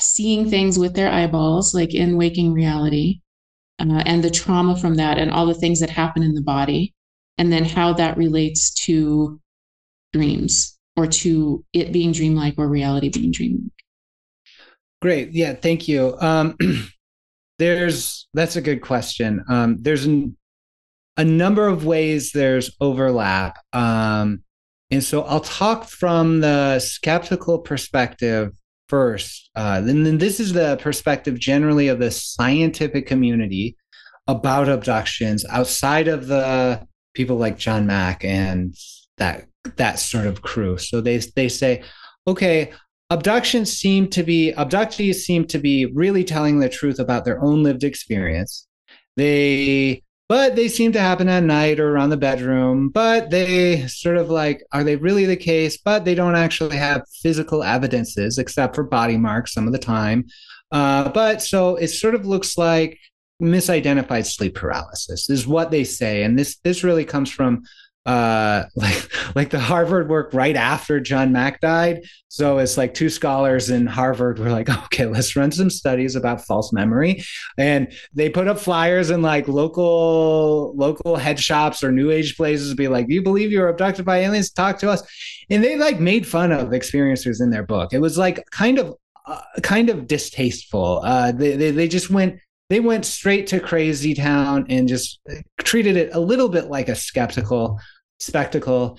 [0.00, 3.20] seeing things with their eyeballs, like in waking reality,
[3.78, 6.94] uh, and the trauma from that and all the things that happen in the body,
[7.38, 9.40] and then how that relates to
[10.12, 13.70] dreams or to it being dreamlike or reality being dreamlike.
[15.00, 15.30] Great.
[15.30, 15.54] Yeah.
[15.54, 16.16] Thank you.
[16.20, 16.56] Um,
[17.58, 19.44] there's that's a good question.
[19.48, 20.36] Um, there's an,
[21.16, 23.58] a number of ways there's overlap.
[23.72, 24.42] Um,
[24.90, 28.52] and so I'll talk from the skeptical perspective
[28.88, 29.50] first.
[29.54, 33.76] Uh, and then this is the perspective generally of the scientific community
[34.26, 38.74] about abductions outside of the people like John Mack and
[39.16, 40.78] that that sort of crew.
[40.78, 41.82] So they they say,
[42.26, 42.72] okay,
[43.10, 47.62] abductions seem to be abductees seem to be really telling the truth about their own
[47.62, 48.68] lived experience
[49.18, 52.90] they but they seem to happen at night or around the bedroom.
[52.90, 55.78] But they sort of like are they really the case?
[55.78, 60.26] But they don't actually have physical evidences except for body marks some of the time.
[60.70, 62.98] Uh, but so it sort of looks like
[63.42, 66.22] misidentified sleep paralysis is what they say.
[66.22, 67.62] And this this really comes from
[68.08, 72.02] uh, like like the Harvard work right after John Mack died.
[72.28, 76.44] So it's like two scholars in Harvard were like, okay, let's run some studies about
[76.44, 77.22] false memory,
[77.58, 82.74] and they put up flyers in like local local head shops or new age places,
[82.74, 84.50] be like, you believe you were abducted by aliens?
[84.50, 85.02] Talk to us."
[85.50, 87.92] And they like made fun of experiencers in their book.
[87.92, 88.96] It was like kind of
[89.26, 91.02] uh, kind of distasteful.
[91.04, 92.40] Uh, they, they they just went
[92.70, 95.20] they went straight to crazy town and just
[95.58, 97.78] treated it a little bit like a skeptical
[98.18, 98.98] spectacle.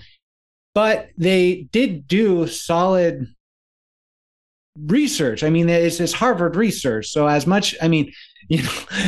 [0.74, 3.26] But they did do solid
[4.86, 5.42] research.
[5.42, 7.08] I mean, it's, it's Harvard research.
[7.08, 8.12] So as much, I mean,
[8.48, 8.62] you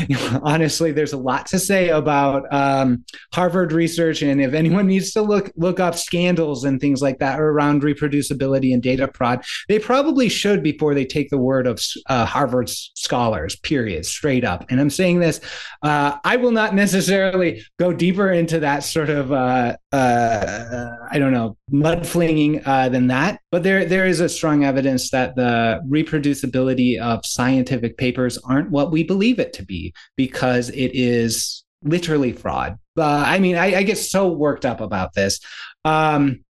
[0.09, 3.05] know, honestly, there's a lot to say about um,
[3.35, 7.41] Harvard research, and if anyone needs to look look up scandals and things like that
[7.41, 12.25] around reproducibility and data fraud, they probably should before they take the word of uh,
[12.25, 13.57] Harvard scholars.
[13.57, 14.65] Period, straight up.
[14.71, 15.41] And I'm saying this,
[15.83, 21.33] uh, I will not necessarily go deeper into that sort of uh, uh I don't
[21.33, 25.83] know mud flinging uh, than that, but there there is a strong evidence that the
[25.89, 31.65] reproducibility of scientific papers aren't what we believe believe it to be because it is
[31.85, 32.77] literally fraud.
[32.99, 35.41] Uh, I mean, I, I, get so worked up about this.
[35.85, 36.45] Um,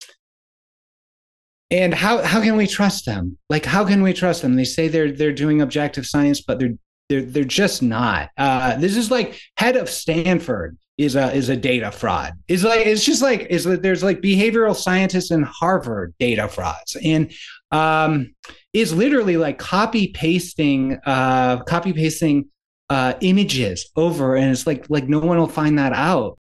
[1.70, 3.38] and how how can we trust them?
[3.48, 4.56] Like, how can we trust them?
[4.56, 6.74] They say they're they're doing objective science, but they're
[7.08, 8.30] they're they're just not.
[8.36, 12.34] Uh, this is like head of Stanford is a is a data fraud.
[12.46, 16.96] Is like it's just like is that there's like behavioral scientists in Harvard data frauds,
[17.02, 17.32] and
[17.72, 18.34] um,
[18.74, 22.50] is literally like copy pasting uh, copy pasting
[22.90, 26.38] uh, images over, and it's like like no one will find that out.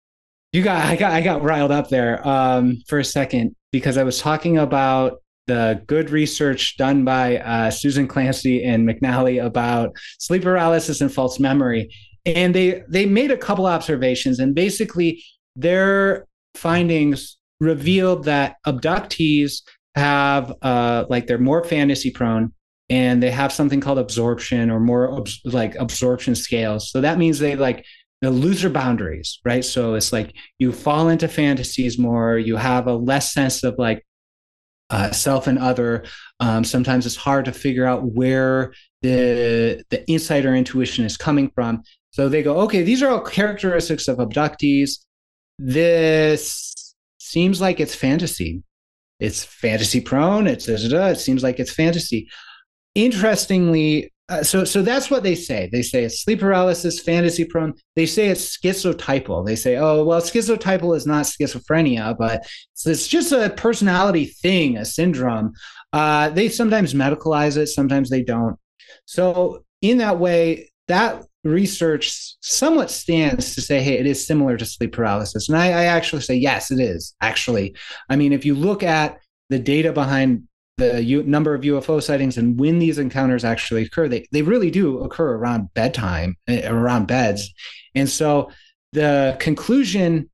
[0.52, 4.02] You got I got I got riled up there um, for a second because I
[4.02, 10.42] was talking about the good research done by uh, Susan Clancy and McNally about sleep
[10.42, 11.90] paralysis and false memory,
[12.24, 15.22] and they they made a couple observations, and basically
[15.56, 19.62] their findings revealed that abductees
[19.94, 22.52] have uh, like they're more fantasy prone
[22.90, 26.90] and they have something called absorption or more like absorption scales.
[26.90, 27.84] So that means they like
[28.20, 29.64] they lose their boundaries, right?
[29.64, 32.38] So it's like you fall into fantasies more.
[32.38, 34.04] You have a less sense of like
[34.90, 36.04] uh, self and other.
[36.38, 41.50] Um, sometimes it's hard to figure out where the the insight or intuition is coming
[41.54, 41.82] from.
[42.12, 44.98] So they go, okay, these are all characteristics of abductees.
[45.58, 48.62] This seems like it's fantasy.
[49.20, 50.46] It's fantasy prone.
[50.46, 52.28] It's it seems like it's fantasy
[52.94, 55.68] interestingly, uh, so so that's what they say.
[55.72, 57.74] They say it's sleep paralysis, fantasy prone.
[57.96, 59.44] They say it's schizotypal.
[59.44, 62.42] They say, oh well, schizotypal is not schizophrenia, but
[62.72, 65.52] it's, it's just a personality thing, a syndrome.
[65.92, 68.56] Uh, they sometimes medicalize it, sometimes they don't.
[69.04, 74.64] So in that way, that research somewhat stands to say, hey, it is similar to
[74.64, 75.48] sleep paralysis.
[75.48, 77.14] And I, I actually say, yes, it is.
[77.20, 77.76] Actually,
[78.08, 79.20] I mean, if you look at
[79.50, 80.44] the data behind
[80.78, 84.70] the U- number of UFO sightings and when these encounters actually occur, they, they really
[84.70, 87.52] do occur around bedtime, uh, around beds.
[87.94, 88.50] And so
[88.92, 90.30] the conclusion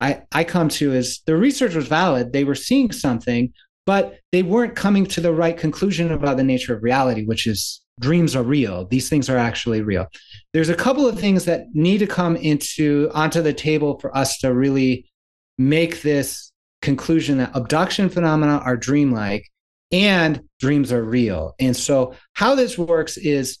[0.00, 2.32] I, I come to is the research was valid.
[2.32, 3.52] They were seeing something,
[3.86, 7.80] but they weren't coming to the right conclusion about the nature of reality, which is
[8.02, 8.86] dreams are real.
[8.86, 10.06] These things are actually real.
[10.52, 14.38] There's a couple of things that need to come into onto the table for us
[14.38, 15.10] to really
[15.56, 19.46] make this conclusion that abduction phenomena are dreamlike
[19.92, 21.54] and dreams are real.
[21.60, 23.58] And so, how this works is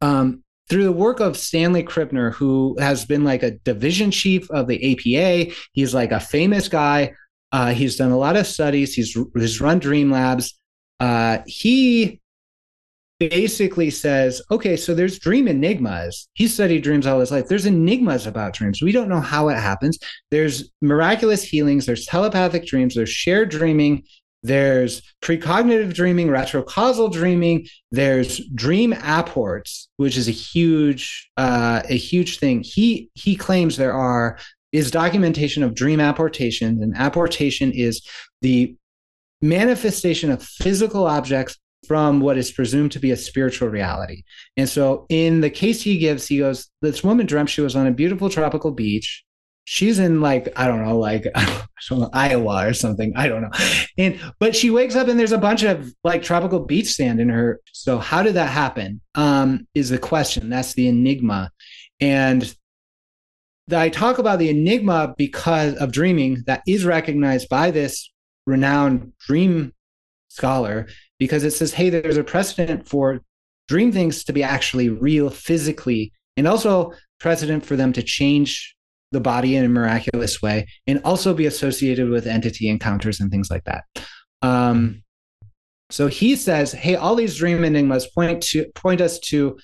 [0.00, 4.66] um, through the work of Stanley Krippner, who has been like a division chief of
[4.66, 5.54] the APA.
[5.72, 7.14] He's like a famous guy.
[7.52, 8.94] Uh, he's done a lot of studies.
[8.94, 10.58] He's, he's run dream labs.
[10.98, 12.20] Uh, he
[13.18, 16.28] basically says, okay, so there's dream enigmas.
[16.34, 17.48] He studied dreams all his life.
[17.48, 18.82] There's enigmas about dreams.
[18.82, 19.98] We don't know how it happens.
[20.30, 21.86] There's miraculous healings.
[21.86, 22.94] There's telepathic dreams.
[22.94, 24.04] There's shared dreaming.
[24.42, 27.66] There's precognitive dreaming, retrocausal dreaming.
[27.90, 32.62] There's dream apports, which is a huge, uh, a huge thing.
[32.62, 34.38] He he claims there are
[34.72, 38.06] is documentation of dream apportation, and apportation is
[38.42, 38.76] the
[39.40, 44.22] manifestation of physical objects from what is presumed to be a spiritual reality.
[44.56, 47.86] And so, in the case he gives, he goes, This woman dreamt she was on
[47.86, 49.24] a beautiful tropical beach
[49.66, 51.26] she's in like I don't know, like
[51.90, 53.12] know, Iowa or something.
[53.14, 53.50] I don't know.
[53.98, 57.28] And but she wakes up and there's a bunch of like tropical beach sand in
[57.28, 57.60] her.
[57.72, 59.02] So how did that happen?
[59.14, 60.48] Um, is the question.
[60.48, 61.50] That's the enigma.
[62.00, 62.54] And
[63.70, 68.10] I talk about the enigma because of dreaming that is recognized by this
[68.46, 69.72] renowned dream
[70.28, 70.86] scholar
[71.18, 73.20] because it says, hey, there's a precedent for
[73.68, 78.74] dream things to be actually real physically and also precedent for them to change
[79.12, 83.50] the body in a miraculous way and also be associated with entity encounters and things
[83.50, 83.84] like that.
[84.42, 85.02] Um,
[85.90, 89.58] so he says, hey, all these dream enigmas point to point us to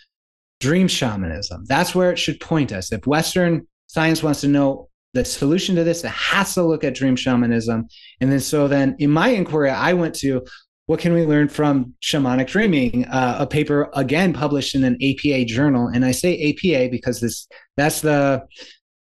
[0.61, 1.65] dream shamanism.
[1.67, 2.93] That's where it should point us.
[2.93, 6.95] If Western science wants to know the solution to this, it has to look at
[6.95, 7.89] dream shamanism.
[8.21, 10.47] And then so then in my inquiry, I went to
[10.87, 13.05] what can we learn from shamanic dreaming?
[13.07, 17.47] Uh, a paper again published in an APA journal, and I say APA because this
[17.77, 18.45] that's the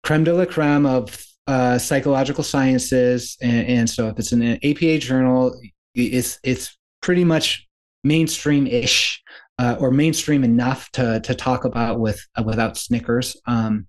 [0.03, 3.37] creme de la creme of uh, psychological sciences.
[3.41, 5.59] And, and, so if it's an APA journal,
[5.95, 7.67] it's it's pretty much
[8.03, 9.21] mainstream ish
[9.57, 13.37] uh, or mainstream enough to to talk about with uh, without Snickers.
[13.47, 13.87] Um,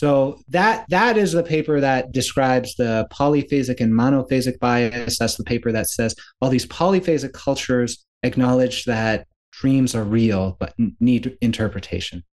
[0.00, 5.18] so that that is the paper that describes the polyphasic and monophasic bias.
[5.18, 10.72] That's the paper that says all these polyphasic cultures acknowledge that dreams are real but
[11.00, 12.24] need interpretation.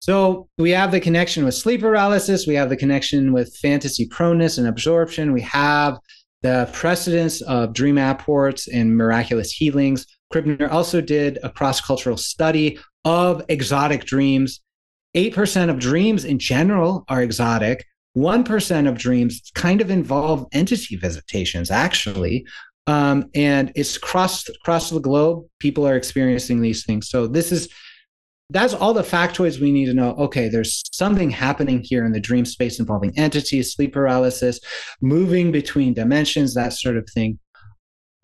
[0.00, 2.44] So we have the connection with sleep paralysis.
[2.44, 5.32] We have the connection with fantasy proneness and absorption.
[5.32, 5.96] We have
[6.42, 10.04] the precedence of dream apports and miraculous healings.
[10.34, 14.60] Krippner also did a cross cultural study of exotic dreams.
[15.16, 17.84] 8% of dreams in general are exotic.
[18.16, 22.46] 1% of dreams kind of involve entity visitations, actually.
[22.86, 27.08] Um, and it's across, across the globe, people are experiencing these things.
[27.08, 27.68] So this is
[28.50, 30.12] that's all the factoids we need to know.
[30.12, 34.60] Okay, there's something happening here in the dream space involving entities, sleep paralysis,
[35.00, 37.38] moving between dimensions, that sort of thing.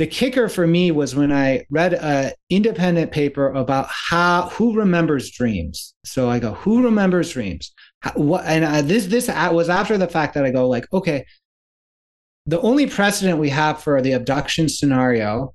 [0.02, 5.30] The kicker for me was when I read an independent paper about how who remembers
[5.30, 5.94] dreams.
[6.04, 7.72] So I go, who remembers dreams?
[8.00, 11.24] How, what, and I, this this was after the fact that I go like, okay,
[12.46, 15.54] the only precedent we have for the abduction scenario,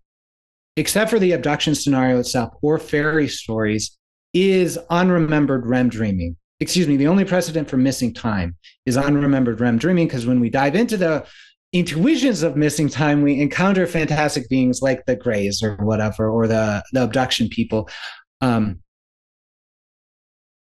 [0.77, 3.97] except for the abduction scenario itself or fairy stories,
[4.33, 6.37] is unremembered REM dreaming.
[6.61, 10.49] Excuse me, the only precedent for missing time is unremembered REM dreaming because when we
[10.49, 11.25] dive into the
[11.79, 16.83] intuitions of missing time, we encounter fantastic beings like the Greys or whatever, or the,
[16.93, 17.89] the abduction people.
[18.41, 18.79] Um,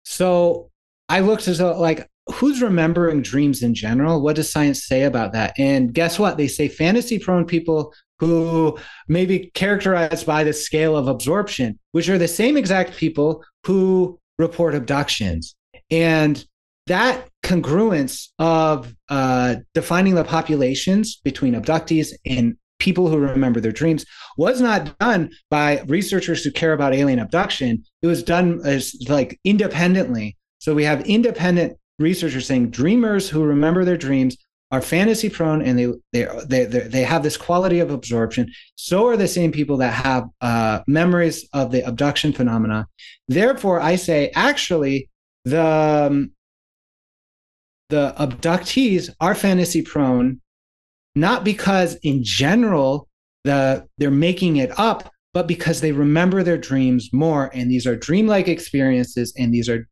[0.04, 0.70] so
[1.08, 4.22] I looked as though, like, who's remembering dreams in general?
[4.22, 5.54] What does science say about that?
[5.58, 6.38] And guess what?
[6.38, 12.10] They say fantasy prone people who may be characterized by the scale of absorption, which
[12.10, 15.56] are the same exact people who report abductions.
[15.90, 16.46] And
[16.90, 24.06] that congruence of uh, defining the populations between abductees and people who remember their dreams
[24.38, 27.84] was not done by researchers who care about alien abduction.
[28.02, 30.36] It was done as like independently.
[30.58, 34.36] So we have independent researchers saying dreamers who remember their dreams
[34.72, 38.52] are fantasy prone and they they they they have this quality of absorption.
[38.76, 42.88] So are the same people that have uh, memories of the abduction phenomena.
[43.28, 45.10] Therefore, I say actually
[45.46, 45.66] the
[46.10, 46.32] um,
[47.90, 50.42] the abductees are fantasy prone,
[51.16, 53.08] not because in general
[53.44, 57.96] the they're making it up, but because they remember their dreams more, and these are
[57.96, 59.88] dreamlike experiences, and these are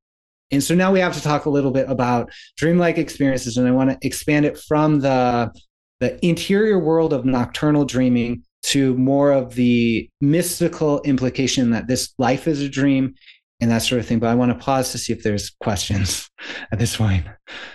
[0.51, 3.71] and so now we have to talk a little bit about dreamlike experiences, and I
[3.71, 5.51] want to expand it from the
[5.99, 12.47] the interior world of nocturnal dreaming to more of the mystical implication that this life
[12.47, 13.15] is a dream
[13.59, 14.19] and that sort of thing.
[14.19, 16.29] But I want to pause to see if there's questions
[16.71, 17.25] at this point.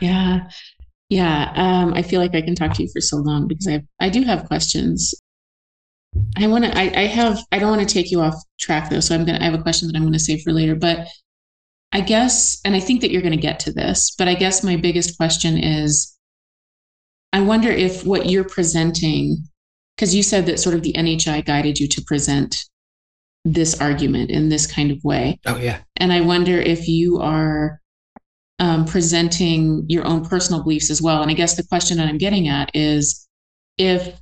[0.00, 0.48] Yeah.
[1.08, 1.52] Yeah.
[1.54, 4.08] Um, I feel like I can talk to you for so long because I I
[4.08, 5.14] do have questions.
[6.36, 9.00] I want to, I, I have, I don't want to take you off track though.
[9.00, 10.74] So I'm going to, I have a question that I'm going to save for later,
[10.74, 11.08] but
[11.92, 14.62] I guess, and I think that you're going to get to this, but I guess
[14.62, 16.16] my biggest question is
[17.32, 19.38] I wonder if what you're presenting,
[19.96, 22.56] because you said that sort of the NHI guided you to present
[23.45, 25.38] this argument in this kind of way.
[25.47, 25.80] Oh, yeah.
[25.97, 27.80] And I wonder if you are
[28.59, 31.22] um, presenting your own personal beliefs as well.
[31.22, 33.28] And I guess the question that I'm getting at is
[33.78, 34.20] if,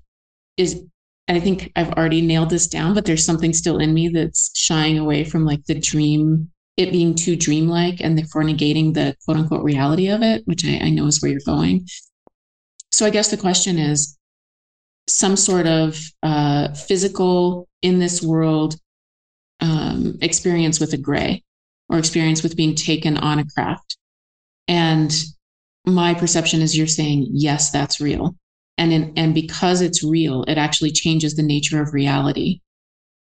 [0.56, 0.82] is,
[1.28, 4.98] I think I've already nailed this down, but there's something still in me that's shying
[4.98, 9.62] away from like the dream it being too dreamlike and therefore negating the quote unquote
[9.62, 11.86] reality of it, which I, I know is where you're going.
[12.90, 14.16] So I guess the question is
[15.06, 18.76] some sort of uh, physical in this world
[19.60, 21.42] um, experience with a gray
[21.88, 23.96] or experience with being taken on a craft.
[24.68, 25.12] And
[25.86, 28.36] my perception is you're saying, yes, that's real.
[28.78, 32.60] And, in, and because it's real, it actually changes the nature of reality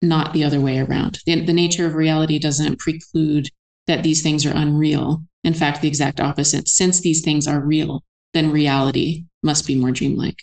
[0.02, 1.18] not the other way around.
[1.26, 3.48] The, the nature of reality doesn't preclude
[3.86, 5.22] that these things are unreal.
[5.44, 6.68] In fact, the exact opposite.
[6.68, 8.02] Since these things are real,
[8.32, 10.42] then reality must be more dreamlike.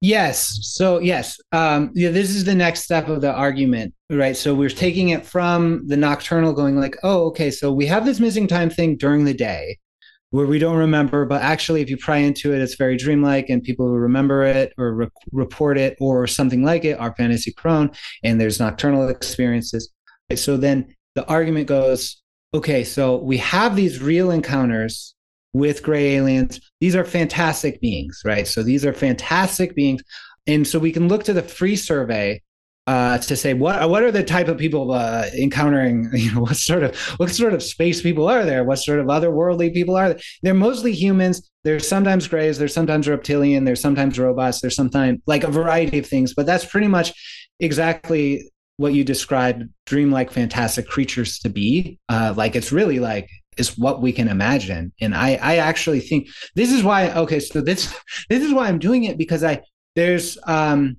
[0.00, 0.58] Yes.
[0.62, 4.36] So yes, um, yeah, this is the next step of the argument, right?
[4.36, 8.20] So we're taking it from the nocturnal, going like, oh, okay, so we have this
[8.20, 9.76] missing time thing during the day,
[10.30, 13.62] where we don't remember, but actually, if you pry into it, it's very dreamlike, and
[13.62, 17.90] people who remember it or re- report it or something like it are fantasy prone,
[18.22, 19.90] and there's nocturnal experiences.
[20.36, 22.22] So then the argument goes,
[22.54, 25.14] okay, so we have these real encounters
[25.52, 26.60] with gray aliens.
[26.80, 28.46] These are fantastic beings, right?
[28.46, 30.02] So these are fantastic beings,
[30.46, 32.42] and so we can look to the free survey
[32.88, 36.56] uh, to say what what are the type of people uh, encountering you know what
[36.56, 38.64] sort of what sort of space people are there?
[38.64, 40.20] What sort of otherworldly people are there?
[40.42, 41.48] They're mostly humans.
[41.64, 42.58] There's sometimes grays.
[42.58, 43.64] There's sometimes reptilian.
[43.64, 44.62] There's sometimes robots.
[44.62, 46.32] There's sometimes like a variety of things.
[46.32, 47.12] But that's pretty much
[47.60, 51.98] exactly what you described dreamlike fantastic creatures to be.
[52.08, 53.28] Uh, like it's really like
[53.58, 57.60] is what we can imagine and i i actually think this is why okay so
[57.60, 57.94] this
[58.28, 59.60] this is why i'm doing it because i
[59.96, 60.96] there's um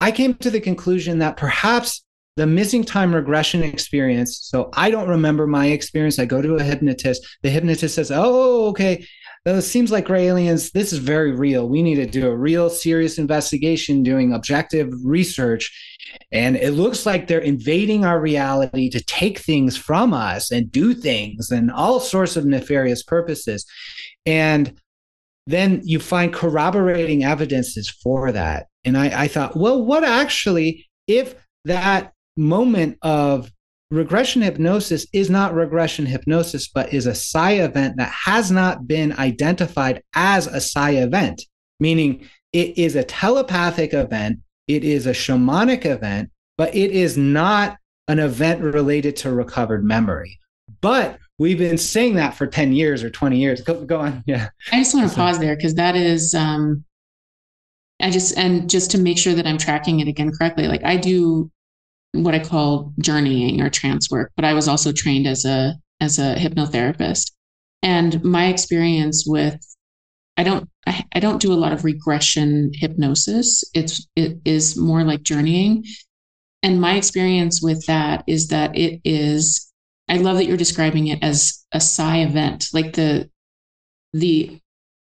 [0.00, 2.02] I came to the conclusion that perhaps
[2.36, 4.38] the missing time regression experience.
[4.42, 6.18] So I don't remember my experience.
[6.18, 7.26] I go to a hypnotist.
[7.42, 9.06] The hypnotist says, Oh, okay.
[9.46, 10.72] It seems like gray aliens.
[10.72, 11.68] This is very real.
[11.68, 15.72] We need to do a real serious investigation, doing objective research.
[16.32, 20.94] And it looks like they're invading our reality to take things from us and do
[20.94, 23.64] things and all sorts of nefarious purposes.
[24.26, 24.80] And
[25.46, 28.66] then you find corroborating evidences for that.
[28.84, 33.52] And I, I thought, well, what actually, if that moment of
[33.90, 39.12] regression hypnosis is not regression hypnosis, but is a psi event that has not been
[39.18, 41.42] identified as a psi event,
[41.80, 47.76] meaning it is a telepathic event, it is a shamanic event, but it is not
[48.08, 50.38] an event related to recovered memory.
[50.80, 53.60] But we've been saying that for 10 years or 20 years.
[53.60, 54.22] Go, go on.
[54.26, 54.48] Yeah.
[54.72, 56.84] I just want to pause there because that is um,
[58.00, 60.96] I just and just to make sure that I'm tracking it again correctly, like I
[60.96, 61.50] do
[62.22, 66.18] what I call journeying or trance work, but I was also trained as a as
[66.18, 67.32] a hypnotherapist.
[67.82, 69.58] And my experience with
[70.36, 73.64] I don't I, I don't do a lot of regression hypnosis.
[73.74, 75.84] It's it is more like journeying.
[76.62, 79.72] And my experience with that is that it is
[80.08, 83.30] I love that you're describing it as a psi event, like the
[84.12, 84.60] the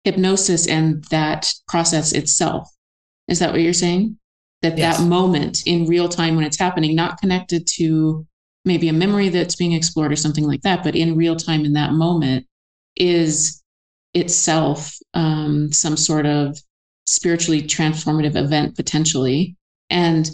[0.04, 2.68] hypnosis and that process itself
[3.28, 4.18] is that what you're saying?
[4.62, 4.98] That yes.
[4.98, 8.26] that moment in real time when it's happening, not connected to
[8.64, 11.74] maybe a memory that's being explored or something like that, but in real time in
[11.74, 12.46] that moment
[12.96, 13.62] is
[14.14, 16.58] itself um, some sort of
[17.06, 19.56] spiritually transformative event potentially.
[19.90, 20.30] And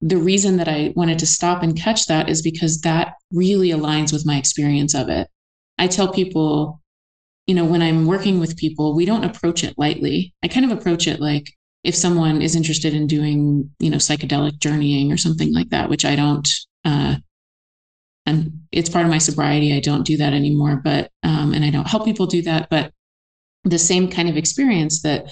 [0.00, 4.12] the reason that I wanted to stop and catch that is because that really aligns
[4.12, 5.28] with my experience of it.
[5.78, 6.80] I tell people,
[7.46, 10.34] you know, when I'm working with people, we don't approach it lightly.
[10.42, 11.52] I kind of approach it like,
[11.84, 16.06] if someone is interested in doing, you know, psychedelic journeying or something like that, which
[16.06, 16.48] I don't,
[16.84, 17.16] uh,
[18.26, 19.76] and it's part of my sobriety.
[19.76, 22.90] I don't do that anymore, but, um, and I don't help people do that, but
[23.64, 25.30] the same kind of experience that,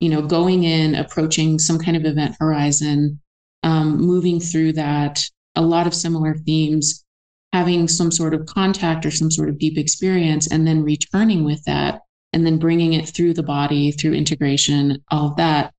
[0.00, 3.18] you know, going in, approaching some kind of event horizon,
[3.62, 5.22] um, moving through that,
[5.56, 7.04] a lot of similar themes,
[7.54, 11.62] having some sort of contact or some sort of deep experience, and then returning with
[11.64, 12.02] that
[12.32, 15.72] and then bringing it through the body through integration, all of that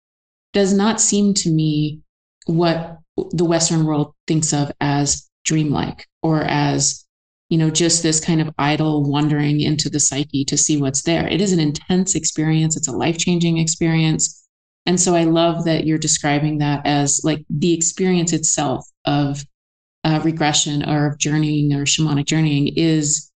[0.54, 2.02] does not seem to me
[2.46, 2.98] what
[3.32, 7.06] the Western world thinks of as dreamlike or as,
[7.50, 11.28] you know, just this kind of idle wandering into the psyche to see what's there.
[11.28, 14.38] It is an intense experience, it's a life changing experience.
[14.86, 19.46] And so I love that you're describing that as like the experience itself of
[20.04, 23.32] uh, regression or of journeying or shamanic journeying is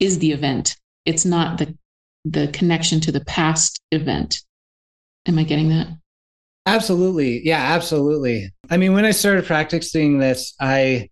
[0.00, 0.76] is the event.
[1.04, 1.76] It's not the
[2.24, 4.42] the connection to the past event.
[5.26, 5.88] Am I getting that?
[6.66, 7.40] Absolutely.
[7.44, 8.50] Yeah, absolutely.
[8.68, 11.08] I mean, when I started practicing this, I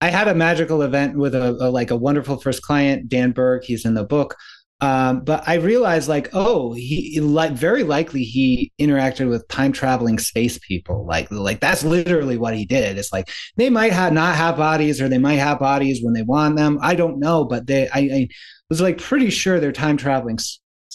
[0.00, 3.62] I had a magical event with a, a like a wonderful first client, Dan Berg.
[3.64, 4.36] He's in the book.
[4.82, 10.18] Um, but I realized, like, oh, he like very likely he interacted with time traveling
[10.18, 11.06] space people.
[11.06, 12.98] Like, like that's literally what he did.
[12.98, 16.22] It's like they might have not have bodies, or they might have bodies when they
[16.22, 16.78] want them.
[16.82, 18.28] I don't know, but they, I, I
[18.68, 20.38] was like pretty sure they're time traveling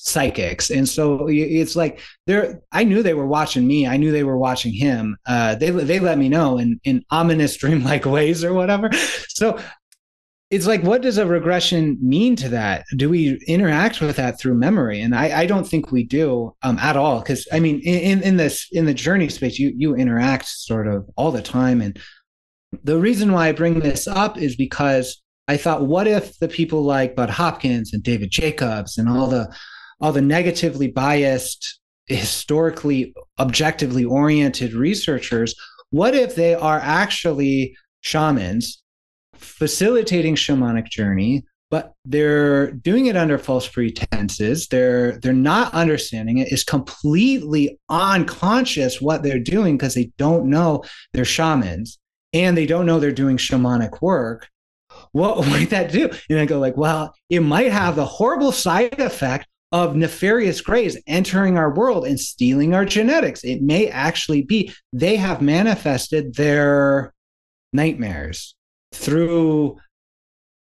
[0.07, 4.23] psychics and so it's like they're i knew they were watching me i knew they
[4.23, 8.53] were watching him uh, they they let me know in in ominous dreamlike ways or
[8.53, 8.89] whatever
[9.27, 9.59] so
[10.49, 12.85] it's like what does a regression mean to that?
[12.95, 15.01] Do we interact with that through memory?
[15.01, 18.37] And i, I don't think we do um, at all because i mean in, in
[18.37, 21.81] this in the journey space you you interact sort of all the time.
[21.81, 21.99] And
[22.83, 26.83] the reason why i bring this up is because I thought, what if the people
[26.83, 29.53] like Bud Hopkins and David Jacobs and all the
[29.99, 35.55] all the negatively biased, historically objectively oriented researchers,
[35.89, 38.83] what if they are actually shamans
[39.39, 44.67] facilitating shamanic journey, but they're doing it under false pretenses.
[44.67, 46.51] They're they're not understanding it.
[46.51, 50.83] It's completely unconscious what they're doing because they don't know
[51.13, 51.99] they're shamans
[52.33, 54.49] and they don't know they're doing shamanic work
[55.11, 56.09] what might that do?
[56.29, 60.97] And I go like, well, it might have the horrible side effect of nefarious greys
[61.07, 63.43] entering our world and stealing our genetics.
[63.43, 67.13] It may actually be they have manifested their
[67.73, 68.55] nightmares
[68.97, 69.77] through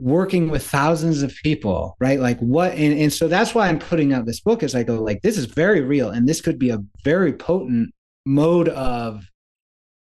[0.01, 2.21] working with thousands of people, right?
[2.21, 5.03] Like what and, and so that's why I'm putting out this book is I go,
[5.03, 7.91] like, this is very real, and this could be a very potent
[8.27, 9.25] mode of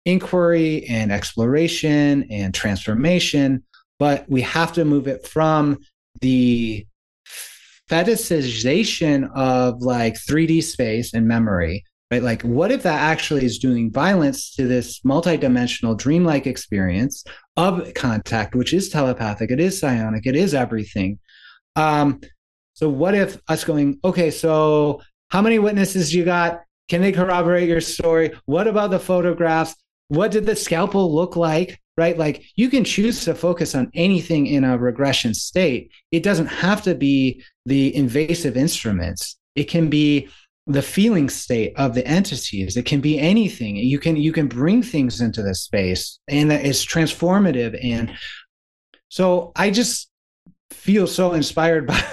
[0.05, 3.64] inquiry and exploration and transformation,
[3.99, 5.80] but we have to move it from
[6.22, 6.86] the
[7.89, 11.84] fetishization of like 3D space and memory,
[12.14, 12.22] right?
[12.22, 17.24] Like, what if that actually is doing violence to this multidimensional dreamlike experience
[17.57, 21.18] of contact, which is telepathic, it is psionic, it is everything.
[21.76, 22.22] Um,
[22.74, 26.61] so, what if us going, okay, so how many witnesses you got?
[26.88, 28.34] Can they corroborate your story?
[28.45, 29.76] What about the photographs?
[30.09, 31.80] What did the scalpel look like?
[31.97, 32.18] Right?
[32.18, 35.91] Like you can choose to focus on anything in a regression state.
[36.11, 39.38] It doesn't have to be the invasive instruments.
[39.55, 40.30] It can be
[40.66, 43.76] the feeling state of the entities it can be anything.
[43.76, 48.14] You can you can bring things into this space and it's transformative and
[49.09, 50.09] so i just
[50.72, 52.03] feel so inspired by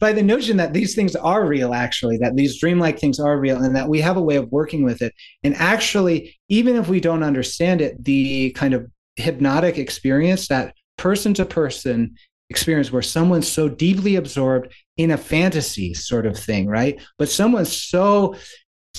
[0.00, 3.62] by the notion that these things are real actually that these dreamlike things are real
[3.62, 5.14] and that we have a way of working with it.
[5.42, 11.34] And actually even if we don't understand it the kind of hypnotic experience that person
[11.34, 12.16] to person
[12.50, 17.00] experience where someone's so deeply absorbed in a fantasy sort of thing, right?
[17.18, 18.36] But someone's so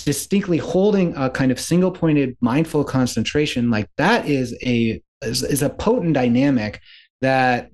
[0.04, 5.62] distinctly holding a kind of single pointed mindful concentration like that is a is, is
[5.62, 6.80] a potent dynamic
[7.20, 7.70] that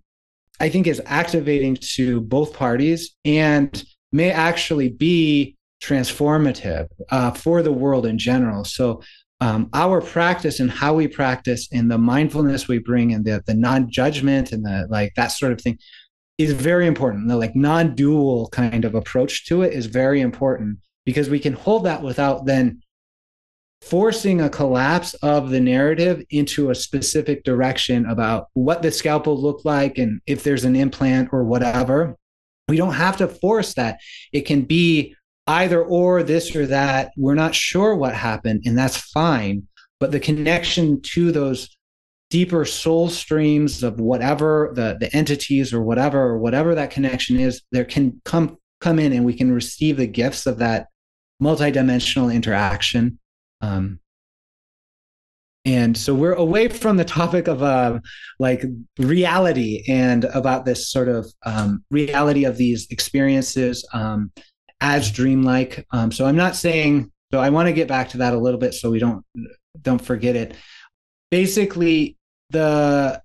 [0.61, 7.73] I think is activating to both parties and may actually be transformative uh, for the
[7.73, 8.65] world in general.
[8.65, 9.03] So
[9.41, 13.53] um, our practice and how we practice and the mindfulness we bring and the, the
[13.53, 15.79] non-judgment and the like that sort of thing
[16.39, 17.29] is very important.
[17.29, 21.85] The like non-dual kind of approach to it is very important because we can hold
[21.85, 22.81] that without then
[23.83, 29.65] forcing a collapse of the narrative into a specific direction about what the scalpel looked
[29.65, 32.17] like and if there's an implant or whatever.
[32.67, 34.01] We don't have to force that.
[34.33, 35.15] It can be
[35.47, 37.13] either or this or that.
[37.19, 39.69] We're not sure what happened and that's fine.
[40.01, 41.77] But the connection to those
[42.35, 47.63] deeper soul streams of whatever the the entities or whatever or whatever that connection is
[47.71, 50.89] there can come come in and we can receive the gifts of that
[51.41, 53.21] multidimensional interaction
[53.61, 54.01] um,
[55.65, 58.01] and so we're away from the topic of uh,
[58.41, 58.65] like
[58.99, 64.33] reality and about this sort of um, reality of these experiences um,
[64.81, 65.87] as dreamlike.
[65.93, 67.13] Um, so I'm not saying.
[67.33, 69.25] So I want to get back to that a little bit so we don't
[69.81, 70.57] don't forget it.
[71.31, 72.19] Basically,
[72.55, 73.23] the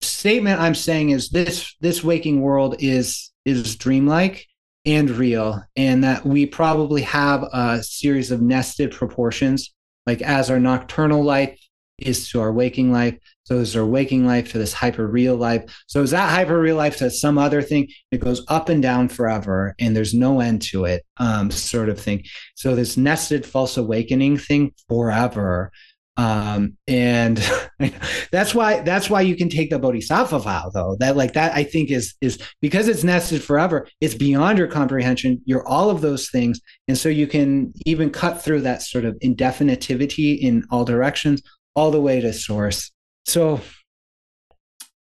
[0.00, 4.46] statement I'm saying is this: this waking world is is dreamlike
[4.84, 9.74] and real, and that we probably have a series of nested proportions,
[10.06, 11.58] like as our nocturnal life
[11.98, 13.16] is to our waking life.
[13.44, 15.64] So is our waking life to this hyper real life.
[15.86, 17.88] So is that hyper real life to some other thing?
[18.10, 21.98] It goes up and down forever and there's no end to it, um, sort of
[21.98, 22.24] thing.
[22.54, 25.70] So this nested false awakening thing forever.
[26.16, 27.38] Um, and
[28.32, 30.96] that's why that's why you can take the bodhisattva vow though.
[30.98, 35.40] That like that I think is is because it's nested forever, it's beyond your comprehension.
[35.44, 36.60] You're all of those things.
[36.88, 41.42] And so you can even cut through that sort of indefinitivity in all directions
[41.74, 42.90] all the way to source.
[43.26, 43.60] So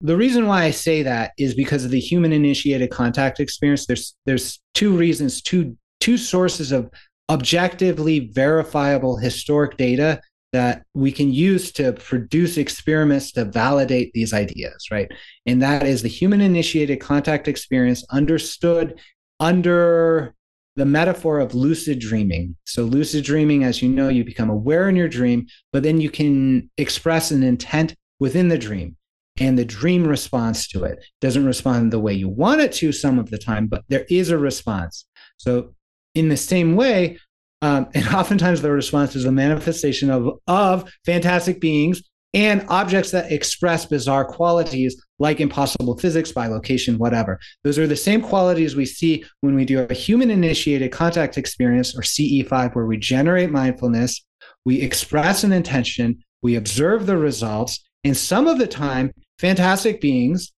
[0.02, 3.86] the reason why I say that is because of the human initiated contact experience.
[3.86, 6.90] There's there's two reasons, two two sources of
[7.30, 10.20] objectively verifiable historic data
[10.52, 15.12] that we can use to produce experiments to validate these ideas, right?
[15.46, 19.00] And that is the human initiated contact experience understood
[19.40, 20.34] under
[20.76, 22.56] the metaphor of lucid dreaming.
[22.66, 26.10] So, lucid dreaming, as you know, you become aware in your dream, but then you
[26.10, 28.96] can express an intent within the dream.
[29.40, 31.04] And the dream responds to it.
[31.22, 34.30] Doesn't respond the way you want it to some of the time, but there is
[34.30, 35.06] a response.
[35.38, 35.76] So,
[36.16, 37.20] in the same way,
[37.62, 42.04] um, and oftentimes the response is a manifestation of, of fantastic beings
[42.34, 47.40] and objects that express bizarre qualities like impossible physics, bilocation, whatever.
[47.64, 51.98] Those are the same qualities we see when we do a human initiated contact experience
[51.98, 54.24] or CE5, where we generate mindfulness,
[54.64, 60.54] we express an intention, we observe the results, and some of the time, fantastic beings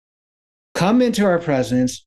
[0.75, 2.05] come into our presence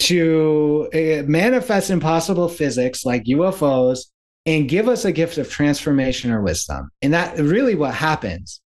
[0.00, 4.06] to uh, manifest impossible physics like UFOs
[4.46, 6.90] and give us a gift of transformation or wisdom.
[7.02, 8.60] And that really what happens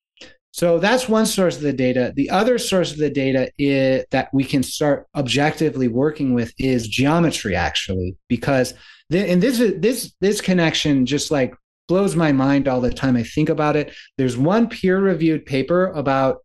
[0.52, 2.12] So that's one source of the data.
[2.16, 6.88] The other source of the data is, that we can start objectively working with is
[6.88, 8.74] geometry, actually, because
[9.10, 11.54] the, and this is this this connection just like
[11.86, 13.16] blows my mind all the time.
[13.16, 13.94] I think about it.
[14.18, 16.38] There's one peer-reviewed paper about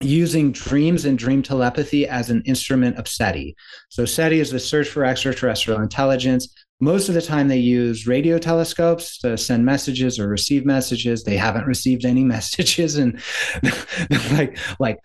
[0.00, 3.56] using dreams and dream telepathy as an instrument of SETI.
[3.88, 6.54] So SETI is the search for extraterrestrial intelligence.
[6.78, 11.24] Most of the time, they use radio telescopes to send messages or receive messages.
[11.24, 13.18] They haven't received any messages, and
[14.32, 14.98] like like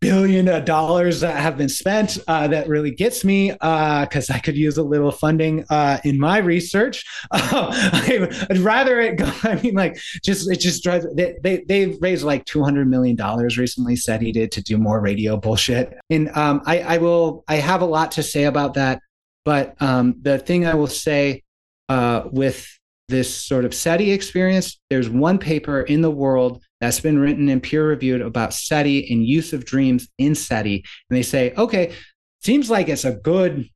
[0.00, 2.18] billion dollars that have been spent.
[2.26, 6.18] Uh, that really gets me because uh, I could use a little funding uh, in
[6.18, 7.04] my research.
[7.32, 9.30] I'd rather it go.
[9.42, 11.06] I mean, like just it just drives.
[11.14, 13.94] They they they've raised like two hundred million dollars recently.
[13.94, 17.86] SETI did to do more radio bullshit, and um, I I will I have a
[17.86, 19.02] lot to say about that.
[19.44, 21.42] But um, the thing I will say
[21.88, 22.66] uh, with
[23.08, 27.62] this sort of SETI experience, there's one paper in the world that's been written and
[27.62, 30.84] peer reviewed about SETI and use of dreams in SETI.
[31.10, 31.92] And they say, okay,
[32.42, 33.68] seems like it's a good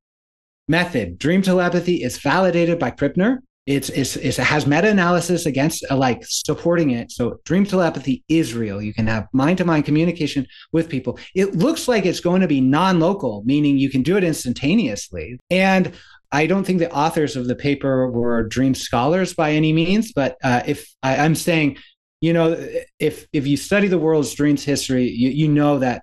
[0.68, 1.18] method.
[1.18, 3.38] Dream telepathy is validated by Krippner.
[3.66, 7.10] It's, it's, it's, it has meta-analysis against uh, like supporting it.
[7.10, 8.82] So dream telepathy is real.
[8.82, 11.18] You can have mind-to-mind communication with people.
[11.34, 15.38] It looks like it's going to be non-local, meaning you can do it instantaneously.
[15.48, 15.92] And
[16.30, 20.36] I don't think the authors of the paper were dream scholars by any means, but
[20.42, 21.78] uh, if I, I'm saying,
[22.20, 22.56] you know,
[22.98, 26.02] if if you study the world's dreams history, you, you know that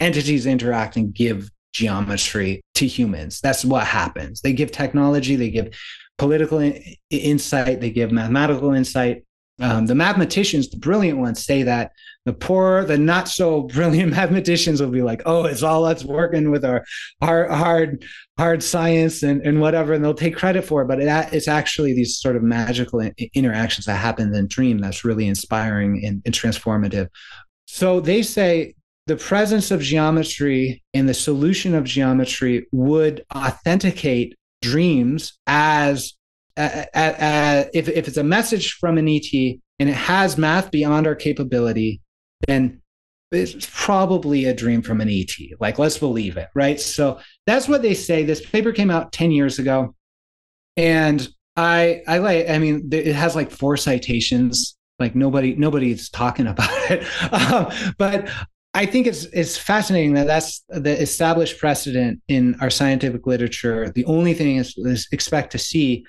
[0.00, 3.40] entities interact and give geometry to humans.
[3.40, 4.40] That's what happens.
[4.40, 5.74] They give technology, they give
[6.18, 9.24] political in- insight, they give mathematical insight.
[9.60, 11.92] Um, the mathematicians, the brilliant ones, say that
[12.24, 16.50] the poor, the not so brilliant mathematicians will be like, "Oh, it's all us working
[16.50, 16.84] with our
[17.22, 18.04] hard, hard,
[18.38, 20.88] hard science and, and whatever," and they'll take credit for it.
[20.88, 23.00] But it, it's actually these sort of magical
[23.34, 27.08] interactions that happen in dream that's really inspiring and, and transformative.
[27.66, 28.74] So they say
[29.06, 36.14] the presence of geometry and the solution of geometry would authenticate dreams as
[36.56, 39.32] uh, uh, if, if it's a message from an ET
[39.78, 42.00] and it has math beyond our capability,
[42.46, 42.80] then
[43.30, 45.32] it's probably a dream from an ET.
[45.58, 46.78] Like, let's believe it, right?
[46.78, 48.24] So that's what they say.
[48.24, 49.94] This paper came out 10 years ago.
[50.76, 54.76] And I, I like, I mean, it has like four citations.
[54.98, 57.04] Like nobody, nobody's talking about it.
[57.32, 58.28] Um, but
[58.74, 63.90] I think it's it's fascinating that that's the established precedent in our scientific literature.
[63.90, 66.06] The only thing is, is expect to see,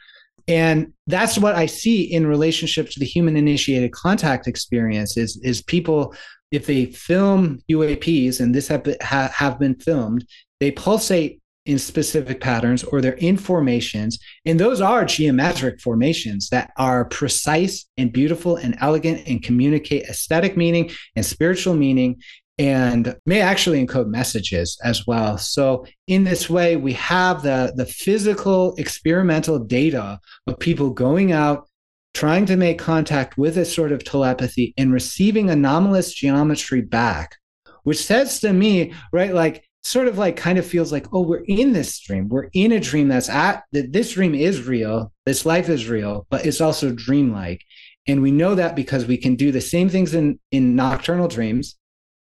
[0.47, 5.17] and that's what I see in relationship to the human initiated contact experience.
[5.17, 6.15] Is is people
[6.51, 10.25] if they film UAPs and this have have been filmed,
[10.61, 14.19] they pulsate in specific patterns or they're in formations.
[14.45, 20.57] And those are geometric formations that are precise and beautiful and elegant and communicate aesthetic
[20.57, 22.21] meaning and spiritual meaning
[22.59, 25.37] and may actually encode messages as well.
[25.37, 31.67] So in this way, we have the, the physical experimental data of people going out,
[32.13, 37.35] trying to make contact with a sort of telepathy and receiving anomalous geometry back,
[37.83, 41.43] which says to me, right, like sort of like kind of feels like, oh, we're
[41.47, 42.29] in this dream.
[42.29, 46.27] We're in a dream that's at that this dream is real, this life is real,
[46.29, 47.61] but it's also dreamlike.
[48.05, 51.77] And we know that because we can do the same things in, in nocturnal dreams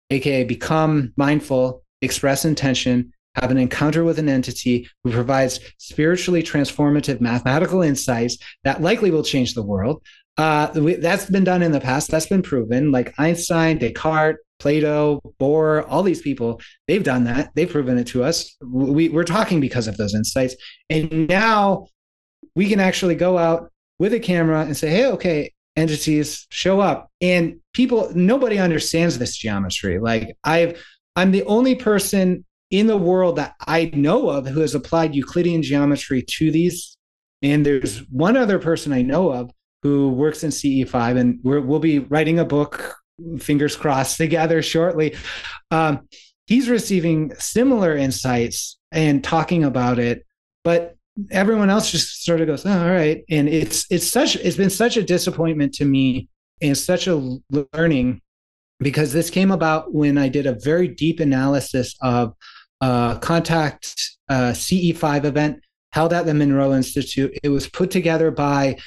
[0.09, 7.21] aka become mindful, express intention, have an encounter with an entity who provides spiritually transformative
[7.21, 10.01] mathematical insights that likely will change the world.
[10.37, 10.67] Uh,
[10.99, 12.11] that's been done in the past.
[12.11, 12.91] That's been proven.
[12.91, 17.51] Like Einstein, Descartes, Plato, Bohr, all these people, they've done that.
[17.55, 18.55] They've proven it to us.
[18.61, 20.55] We, we're talking because of those insights.
[20.89, 21.87] And now
[22.55, 27.11] we can actually go out with a camera and say, hey, okay, entities show up
[27.21, 29.99] and people nobody understands this geometry.
[29.99, 30.83] Like i've
[31.15, 35.61] i'm the only person in the world that i know of who has applied euclidean
[35.61, 36.97] geometry to these.
[37.43, 39.51] And there's one other person i know of
[39.83, 42.95] who works in ce5 and we will be writing a book
[43.39, 45.15] fingers crossed together shortly.
[45.69, 46.07] Um,
[46.47, 50.25] he's receiving similar insights and talking about it
[50.63, 50.95] but
[51.31, 53.23] everyone else just sort of goes, oh, all right.
[53.29, 56.27] And it's it's such it's been such a disappointment to me
[56.61, 57.39] and such a
[57.73, 58.21] learning
[58.79, 62.33] because this came about when I did a very deep analysis of
[62.81, 67.37] a contact uh, CE5 event held at the Monroe Institute.
[67.43, 68.77] It was put together by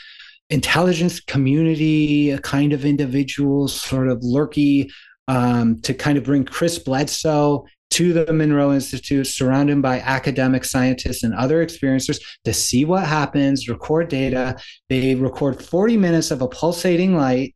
[0.51, 4.91] intelligence community kind of individuals, sort of lurky,
[5.29, 11.25] um, to kind of bring Chris Bledsoe to the Monroe Institute, surrounded by academic scientists
[11.25, 14.57] and other experiencers to see what happens, record data.
[14.89, 17.55] They record 40 minutes of a pulsating light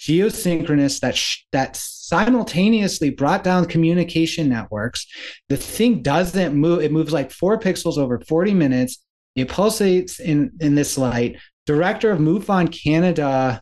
[0.00, 5.06] geosynchronous that sh- that simultaneously brought down communication networks.
[5.48, 9.02] The thing doesn't move; it moves like four pixels over 40 minutes.
[9.34, 11.36] It pulsates in in this light.
[11.66, 13.60] Director of MUFON Canada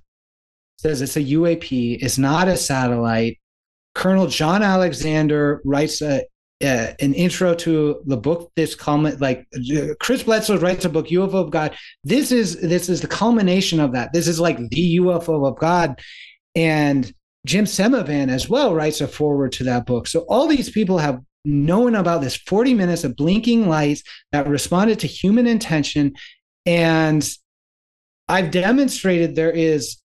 [0.76, 1.98] says it's a UAP.
[2.02, 3.38] It's not a satellite.
[3.94, 6.24] Colonel John Alexander writes a,
[6.64, 8.50] uh, an intro to the book.
[8.56, 9.46] This comment like
[10.00, 11.76] chris bledsoe writes a book ufo of god.
[12.02, 14.12] This is this is the culmination of that.
[14.12, 16.00] This is like the ufo of god.
[16.54, 17.12] And
[17.46, 20.06] jim semivan as well writes a forward to that book.
[20.06, 24.02] So all these people have known about this 40 minutes of blinking lights
[24.32, 26.14] that responded to human intention.
[26.66, 27.28] And
[28.28, 29.98] i've demonstrated there is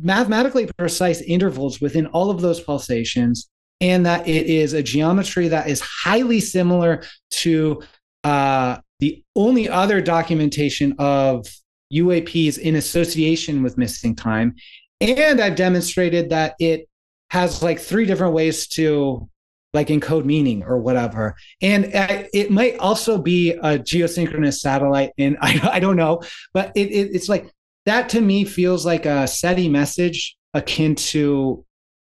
[0.00, 3.48] mathematically precise intervals within all of those pulsations
[3.80, 7.82] and that it is a geometry that is highly similar to
[8.22, 11.46] uh, the only other documentation of
[11.92, 14.54] UAPs in association with missing time.
[15.00, 16.88] And I've demonstrated that it
[17.30, 19.28] has like three different ways to
[19.74, 21.34] like encode meaning or whatever.
[21.60, 25.10] And it might also be a geosynchronous satellite.
[25.18, 26.22] And I, I don't know,
[26.52, 27.50] but it, it, it's like
[27.86, 31.64] that to me feels like a SETI message akin to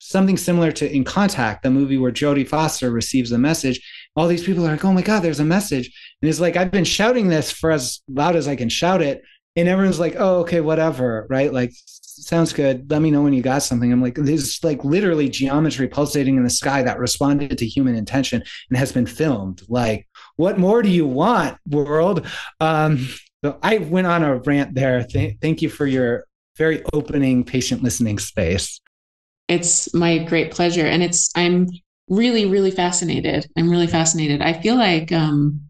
[0.07, 3.81] something similar to In Contact, the movie where Jodie Foster receives a message.
[4.15, 5.91] All these people are like, oh my God, there's a message.
[6.21, 9.23] And it's like, I've been shouting this for as loud as I can shout it.
[9.55, 11.25] And everyone's like, oh, okay, whatever.
[11.29, 11.51] Right.
[11.51, 12.89] Like, sounds good.
[12.89, 13.91] Let me know when you got something.
[13.91, 18.43] I'm like, there's like literally geometry pulsating in the sky that responded to human intention
[18.69, 19.63] and has been filmed.
[19.67, 22.27] Like, what more do you want, world?
[22.59, 23.07] Um,
[23.43, 25.03] so I went on a rant there.
[25.03, 26.25] Th- thank you for your
[26.57, 28.81] very opening, patient listening space.
[29.47, 30.85] It's my great pleasure.
[30.85, 31.67] And it's, I'm
[32.09, 33.47] really, really fascinated.
[33.57, 34.41] I'm really fascinated.
[34.41, 35.61] I feel like, um,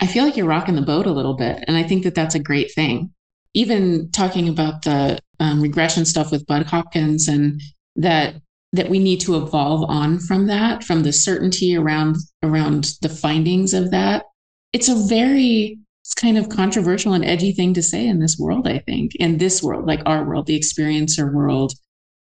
[0.00, 1.64] I feel like you're rocking the boat a little bit.
[1.68, 3.12] And I think that that's a great thing.
[3.54, 7.60] Even talking about the um, regression stuff with Bud Hopkins and
[7.96, 8.36] that
[8.72, 13.74] that we need to evolve on from that from the certainty around around the findings
[13.74, 14.24] of that
[14.72, 18.66] it's a very it's kind of controversial and edgy thing to say in this world
[18.66, 21.72] i think in this world like our world the experiencer world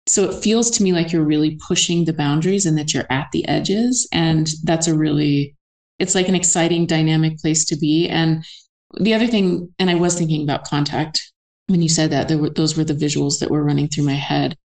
[0.09, 3.29] so it feels to me like you're really pushing the boundaries and that you're at
[3.33, 4.09] the edges.
[4.13, 5.55] And that's a really
[5.99, 8.09] it's like an exciting dynamic place to be.
[8.09, 8.45] And
[8.99, 11.31] the other thing and i was thinking about contact
[11.67, 14.15] when you said that there were, those were the visuals that were running through my
[14.15, 14.57] head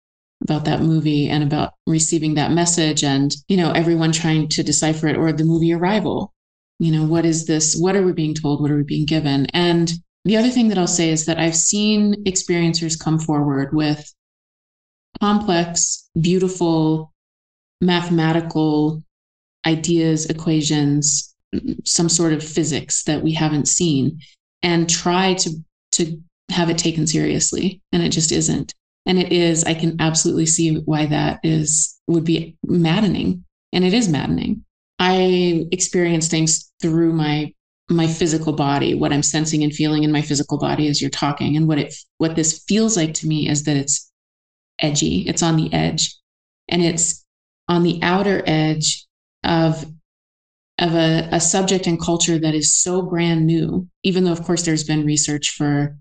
[0.42, 5.08] about that movie and about receiving that message and you know everyone trying to decipher
[5.08, 6.34] it or the movie arrival.
[6.80, 7.76] You know what is this?
[7.76, 8.62] What are we being told?
[8.62, 9.48] What are we being given?
[9.48, 9.92] And
[10.26, 14.10] the other thing that i'll say is that i've seen experiencers come forward with
[15.24, 17.14] complex, beautiful,
[17.80, 19.02] mathematical
[19.66, 21.34] ideas, equations,
[21.86, 24.20] some sort of physics that we haven't seen,
[24.64, 25.50] and try to
[25.94, 27.82] to have it taken seriously.
[27.94, 28.74] And it just isn't.
[29.06, 33.46] And it is, I can absolutely see why that is would be maddening.
[33.72, 34.66] And it is maddening.
[35.00, 37.54] I experience things through my
[37.90, 41.56] my physical body, what I'm sensing and feeling in my physical body as you're talking.
[41.56, 44.12] And what it what this feels like to me is that it's
[44.80, 46.16] edgy, it's on the edge,
[46.68, 47.26] and it's
[47.68, 49.06] on the outer edge
[49.44, 49.86] of
[50.80, 54.64] of a, a subject and culture that is so brand new even though of course
[54.64, 55.96] there's been research for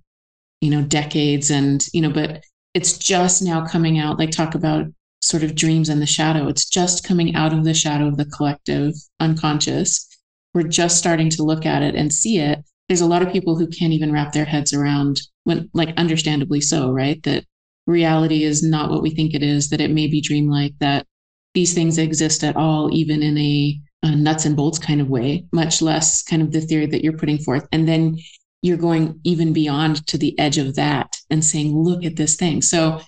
[0.62, 2.43] you know decades and you know but
[2.74, 4.19] it's just now coming out.
[4.19, 4.86] Like talk about
[5.20, 6.49] sort of dreams in the shadow.
[6.49, 10.09] It's just coming out of the shadow of the collective unconscious.
[10.55, 12.65] We're just starting to look at it and see it.
[12.89, 16.61] There's a lot of people who can't even wrap their heads around when like understandably
[16.61, 17.23] so right?
[17.23, 17.44] That
[17.87, 21.07] reality is not what we think it is, that it may be dreamlike, that
[21.55, 25.45] these things exist at all, even in a, a, nuts and bolts kind of way,
[25.53, 27.67] much less kind of the theory that you're putting forth.
[27.73, 28.19] And then
[28.63, 32.63] you're going even beyond to the edge of that and saying, look at this thing.
[32.63, 33.01] So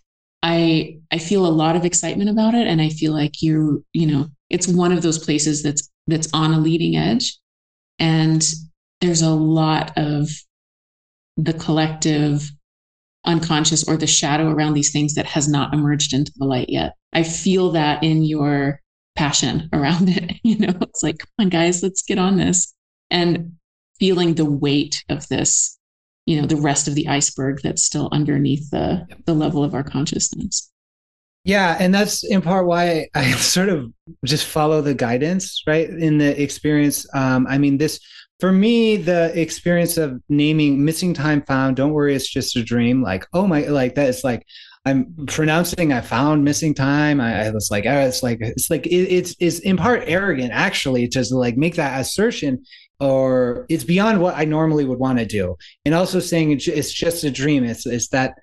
[0.42, 2.66] I I feel a lot of excitement about it.
[2.66, 6.52] And I feel like you're, you know, it's one of those places that's that's on
[6.52, 7.38] a leading edge.
[7.98, 8.44] And
[9.00, 10.28] there's a lot of
[11.36, 12.50] the collective
[13.24, 16.94] unconscious or the shadow around these things that has not emerged into the light yet.
[17.12, 18.80] I feel that in your
[19.16, 20.32] passion around it.
[20.42, 22.74] You know, it's like, come on, guys, let's get on this.
[23.10, 23.52] And
[23.98, 25.78] feeling the weight of this,
[26.26, 29.84] you know, the rest of the iceberg that's still underneath the, the level of our
[29.84, 30.70] consciousness.
[31.44, 33.92] Yeah, and that's in part why I sort of
[34.24, 35.88] just follow the guidance, right?
[35.88, 37.06] In the experience.
[37.14, 38.00] Um, I mean, this
[38.44, 43.00] for me, the experience of naming missing time found, don't worry, it's just a dream.
[43.00, 44.10] Like, oh my, like that.
[44.10, 44.44] It's like
[44.84, 47.22] I'm pronouncing I found missing time.
[47.22, 50.50] I, I was like, oh, it's like it's like it, it's it's in part arrogant
[50.52, 52.62] actually to like make that assertion,
[53.00, 55.56] or it's beyond what I normally would want to do.
[55.86, 57.64] And also saying it's just a dream.
[57.64, 58.34] It's it's that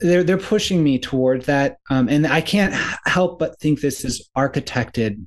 [0.00, 2.74] they're they're pushing me toward that, um, and I can't
[3.06, 5.26] help but think this is architected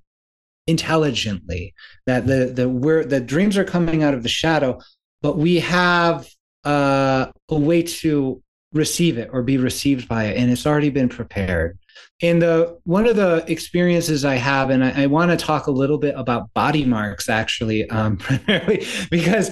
[0.70, 1.74] intelligently.
[2.06, 4.80] That the the we're the dreams are coming out of the shadow,
[5.22, 6.28] but we have
[6.64, 8.42] uh, a way to
[8.74, 11.78] receive it or be received by it, and it's already been prepared.
[12.22, 15.72] And the one of the experiences I have, and I, I want to talk a
[15.72, 19.52] little bit about body marks actually, um, primarily because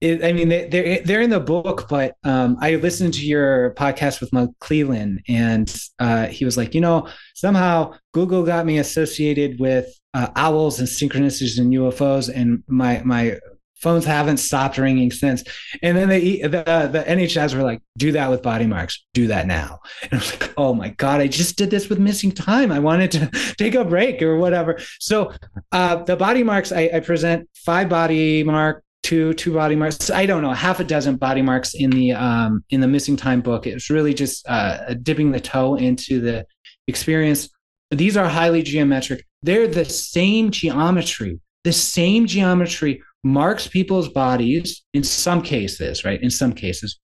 [0.00, 3.72] it, I mean, they, they're they're in the book, but um, I listened to your
[3.74, 8.78] podcast with Mike Clelland, and uh, he was like, you know, somehow Google got me
[8.78, 13.38] associated with uh, owls and synchronicities and UFOs, and my my
[13.76, 15.44] phones haven't stopped ringing since.
[15.82, 19.46] And then they the the NHIs were like, do that with body marks, do that
[19.46, 19.80] now.
[20.02, 22.70] And I was like, oh my god, I just did this with missing time.
[22.70, 24.78] I wanted to take a break or whatever.
[25.00, 25.32] So
[25.72, 30.10] uh, the body marks, I, I present five body mark two two body marks.
[30.10, 33.40] I don't know half a dozen body marks in the um in the missing time
[33.40, 33.64] book.
[33.66, 36.44] It's really just uh dipping the toe into the
[36.88, 37.48] experience.
[37.92, 39.24] These are highly geometric.
[39.42, 41.38] They're the same geometry.
[41.62, 46.20] The same geometry marks people's bodies in some cases right?
[46.20, 46.98] In some cases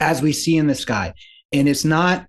[0.00, 1.12] as we see in the sky.
[1.52, 2.26] And it's not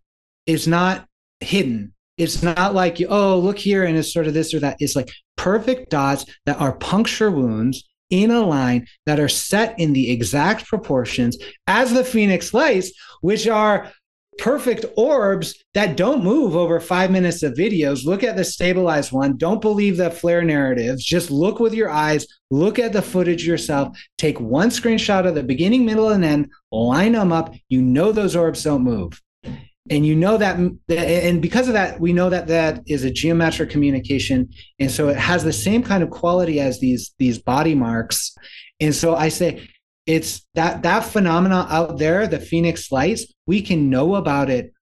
[0.47, 1.05] it's not
[1.39, 1.93] hidden.
[2.17, 4.77] It's not like oh look here and it's sort of this or that.
[4.79, 7.83] It's like perfect dots that are puncture wounds
[8.13, 11.35] in a line that are set in the exact proportions
[11.65, 12.91] as the phoenix lights,
[13.21, 13.91] which are
[14.37, 18.05] perfect orbs that don't move over five minutes of videos.
[18.05, 19.35] Look at the stabilized one.
[19.37, 21.03] Don't believe the flare narratives.
[21.03, 25.43] Just look with your eyes, look at the footage yourself, take one screenshot of the
[25.43, 27.55] beginning, middle, and end, line them up.
[27.69, 29.19] You know those orbs don't move
[29.89, 30.57] and you know that
[30.89, 34.49] and because of that we know that that is a geometric communication.
[34.79, 38.35] And so it has the same kind of quality as these these body marks.
[38.79, 39.69] And so i say
[40.05, 44.73] it's that that phenomena out there the phoenix lights we can know about it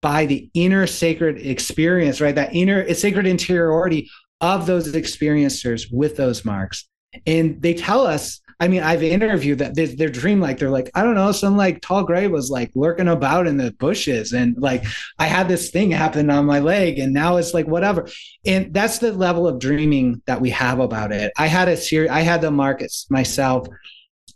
[0.00, 2.34] by the inner sacred experience right?
[2.34, 4.08] That inner sacred interiority
[4.40, 6.88] of those experiencers with those marks.
[7.26, 11.04] And they tell us I mean, I've interviewed that their dream like they're like, I
[11.04, 14.32] don't know, some like tall gray was like lurking about in the bushes.
[14.32, 14.84] And like
[15.18, 18.08] I had this thing happen on my leg and now it's like whatever.
[18.44, 21.32] And that's the level of dreaming that we have about it.
[21.38, 23.68] I had a series, I had the markets myself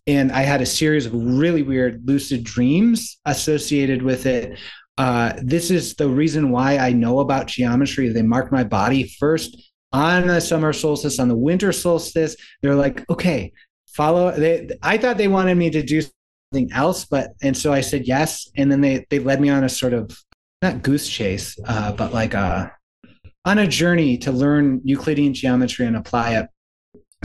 [0.07, 4.57] and I had a series of really weird lucid dreams associated with it.
[4.99, 8.09] Uh, this is the reason why I know about geometry.
[8.09, 12.37] They mark my body first on the summer solstice, on the winter solstice.
[12.61, 13.53] They're like, okay,
[13.95, 17.81] follow they i thought they wanted me to do something else but and so i
[17.81, 20.17] said yes and then they they led me on a sort of
[20.63, 22.69] not goose chase uh, but like a uh,
[23.45, 26.49] on a journey to learn euclidean geometry and apply it.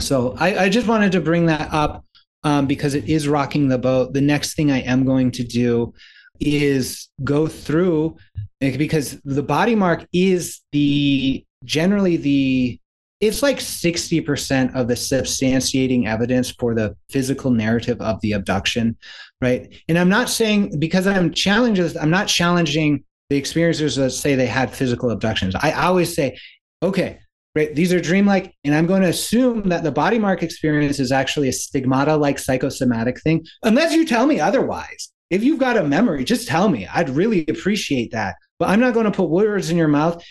[0.00, 2.04] So i, I just wanted to bring that up
[2.44, 4.12] um, because it is rocking the boat.
[4.12, 5.92] The next thing i am going to do
[6.40, 8.16] is go through
[8.60, 12.80] because the body mark is the generally the
[13.20, 18.96] it's like 60% of the substantiating evidence for the physical narrative of the abduction
[19.40, 19.72] right?
[19.88, 24.46] And i'm not saying because i'm challenging i'm not challenging the experiencers that say they
[24.46, 25.54] had physical abductions.
[25.54, 26.38] I always say
[26.82, 27.18] okay
[27.54, 31.10] right these are dreamlike and i'm going to assume that the body mark experience is
[31.10, 35.10] actually a stigmata like psychosomatic thing unless you tell me otherwise.
[35.30, 36.86] If you've got a memory just tell me.
[36.86, 38.36] I'd really appreciate that.
[38.58, 40.24] But i'm not going to put words in your mouth.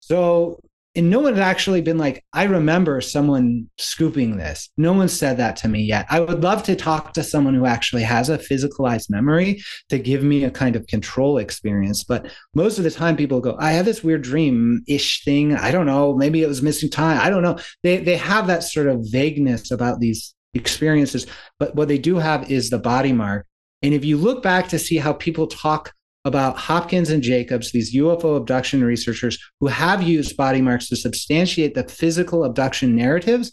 [0.00, 0.60] So
[0.96, 4.70] and no one had actually been like, I remember someone scooping this.
[4.76, 6.06] No one said that to me yet.
[6.10, 10.24] I would love to talk to someone who actually has a physicalized memory to give
[10.24, 12.02] me a kind of control experience.
[12.02, 15.54] But most of the time, people go, I had this weird dream ish thing.
[15.54, 16.16] I don't know.
[16.16, 17.20] Maybe it was missing time.
[17.20, 17.58] I don't know.
[17.84, 21.28] They, they have that sort of vagueness about these experiences.
[21.60, 23.46] But what they do have is the body mark.
[23.82, 25.94] And if you look back to see how people talk
[26.24, 31.74] about Hopkins and Jacobs, these UFO abduction researchers who have used body marks to substantiate
[31.74, 33.52] the physical abduction narratives.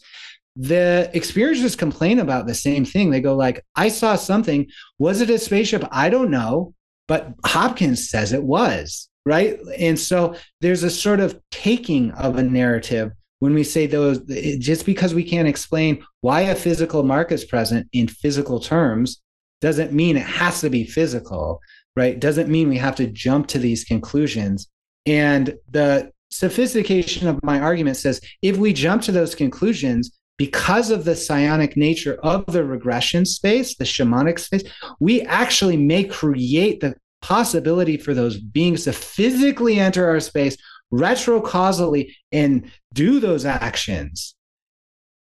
[0.55, 3.09] The experiencers complain about the same thing.
[3.09, 4.67] They go like, "I saw something.
[4.99, 5.85] Was it a spaceship?
[5.91, 6.73] I don't know,
[7.07, 9.59] but Hopkins says it was." Right?
[9.77, 14.19] And so there's a sort of taking of a narrative when we say those
[14.57, 19.21] just because we can't explain why a physical mark is present in physical terms
[19.61, 21.59] doesn't mean it has to be physical
[21.97, 22.19] right?
[22.19, 24.67] Doesn't mean we have to jump to these conclusions.
[25.07, 31.05] And the sophistication of my argument says if we jump to those conclusions because of
[31.05, 34.63] the psionic nature of the regression space the shamanic space
[34.99, 40.57] we actually may create the possibility for those beings to physically enter our space
[40.93, 44.35] retrocausally and do those actions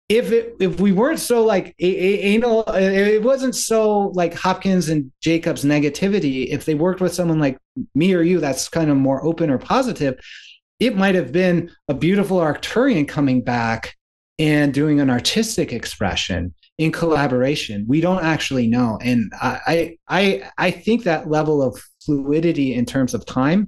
[0.10, 5.12] if it if we weren't so like anal uh, it wasn't so like hopkins and
[5.22, 7.58] jacobs negativity if they worked with someone like
[7.94, 10.18] me or you that's kind of more open or positive
[10.80, 13.96] it might have been a beautiful arcturian coming back
[14.40, 17.86] and doing an artistic expression in collaboration.
[17.88, 19.00] We don't actually know.
[19.02, 23.68] And i i i think that level of fluidity in terms of time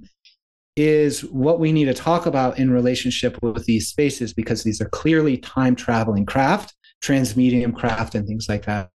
[0.80, 4.88] is what we need to talk about in relationship with these spaces because these are
[4.88, 8.90] clearly time traveling craft, transmedium craft, and things like that.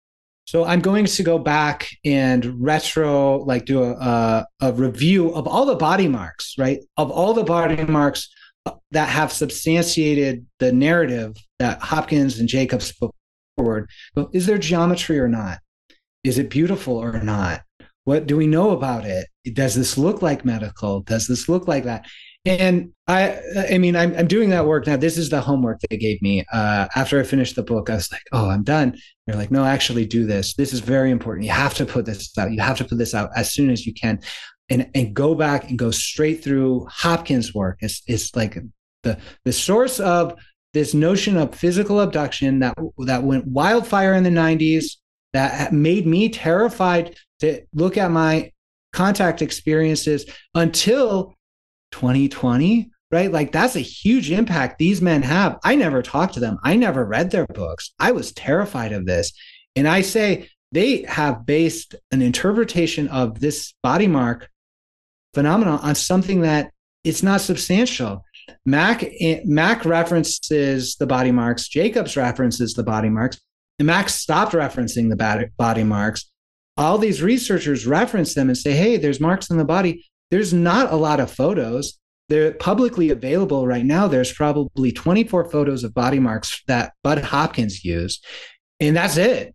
[0.46, 5.64] So I'm going to go back and retro, like do a, a, review of all
[5.64, 6.80] the body marks, right?
[6.98, 8.28] Of all the body marks
[8.90, 13.10] that have substantiated the narrative that Hopkins and Jacobs put
[13.56, 13.88] forward.
[14.32, 15.60] Is there geometry or not?
[16.24, 17.62] Is it beautiful or not?
[18.04, 19.26] What do we know about it?
[19.52, 21.00] Does this look like medical?
[21.00, 22.06] Does this look like that?
[22.46, 23.40] And I,
[23.70, 24.98] I mean, I'm, I'm doing that work now.
[24.98, 26.44] This is the homework they gave me.
[26.52, 28.98] Uh, after I finished the book, I was like, oh, I'm done.
[29.26, 30.54] They're like, no, actually do this.
[30.54, 31.46] This is very important.
[31.46, 32.52] You have to put this out.
[32.52, 34.20] You have to put this out as soon as you can.
[34.68, 37.78] And, and go back and go straight through Hopkins' work.
[37.80, 38.58] It's, it's like
[39.02, 40.34] the, the source of
[40.74, 44.96] this notion of physical abduction that, that went wildfire in the 90s,
[45.32, 48.52] that made me terrified to look at my
[48.92, 51.34] contact experiences until
[51.92, 53.30] 2020 right?
[53.30, 55.58] Like that's a huge impact these men have.
[55.62, 56.58] I never talked to them.
[56.64, 57.92] I never read their books.
[58.00, 59.32] I was terrified of this.
[59.76, 64.48] And i say they have based an interpretation of this body mark
[65.32, 66.72] phenomenon on something that
[67.04, 68.24] it's not substantial.
[68.66, 71.68] Mack eh, mack references the body marks.
[71.68, 73.40] Jacobs references the body marks.
[73.78, 76.32] And mack stopped referencing the body marks
[76.76, 80.04] all these researchers reference them and say, hey, there's marks on the body.
[80.30, 81.98] There's not a lot of photos.
[82.28, 84.08] They're publicly available right now.
[84.08, 88.24] There's probably 24 photos of body marks that Bud Hopkins used,
[88.80, 89.54] and that's it.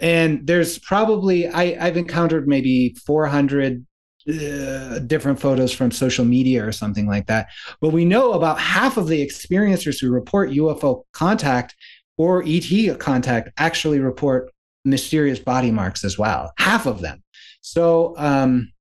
[0.00, 3.86] And there's probably, I, I've encountered maybe 400
[4.28, 7.48] uh, different photos from social media or something like that.
[7.80, 11.76] But we know about half of the experiencers who report UFO contact
[12.16, 14.51] or ET contact actually report
[14.84, 17.22] mysterious body marks as well, half of them.
[17.60, 18.72] So um,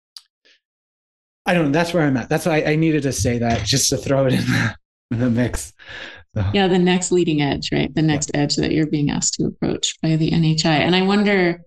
[1.45, 1.71] I don't know.
[1.71, 2.29] That's where I'm at.
[2.29, 4.75] That's why I, I needed to say that just to throw it in the,
[5.11, 5.73] in the mix.
[6.35, 6.45] So.
[6.53, 7.93] Yeah, the next leading edge, right?
[7.93, 8.41] The next yeah.
[8.41, 10.65] edge that you're being asked to approach by the NHI.
[10.65, 11.61] And I wonder,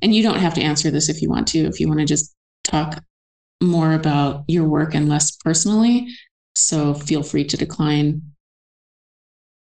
[0.00, 2.06] and you don't have to answer this if you want to, if you want to
[2.06, 2.34] just
[2.64, 3.02] talk
[3.62, 6.08] more about your work and less personally.
[6.54, 8.22] So feel free to decline.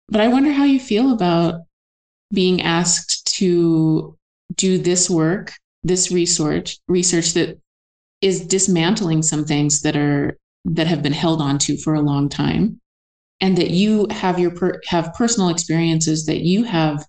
[0.07, 1.61] But I wonder how you feel about
[2.31, 4.18] being asked to
[4.55, 5.53] do this work,
[5.84, 7.59] this research, research that
[8.22, 12.80] is dismantling some things that are that have been held onto for a long time,
[13.39, 17.05] and that you have your per, have personal experiences that you have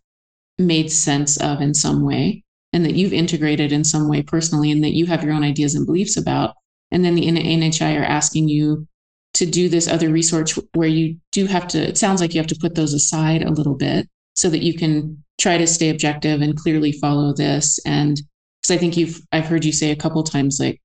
[0.59, 4.85] made sense of in some way, and that you've integrated in some way personally, and
[4.85, 6.55] that you have your own ideas and beliefs about,
[6.91, 8.87] and then the NHI are asking you
[9.35, 11.79] to do this other research where you do have to.
[11.79, 14.09] It sounds like you have to put those aside a little bit
[14.39, 17.81] so that you can try to stay objective and clearly follow this.
[17.85, 18.15] And
[18.63, 20.81] because I think you've, I've heard you say a couple times, like,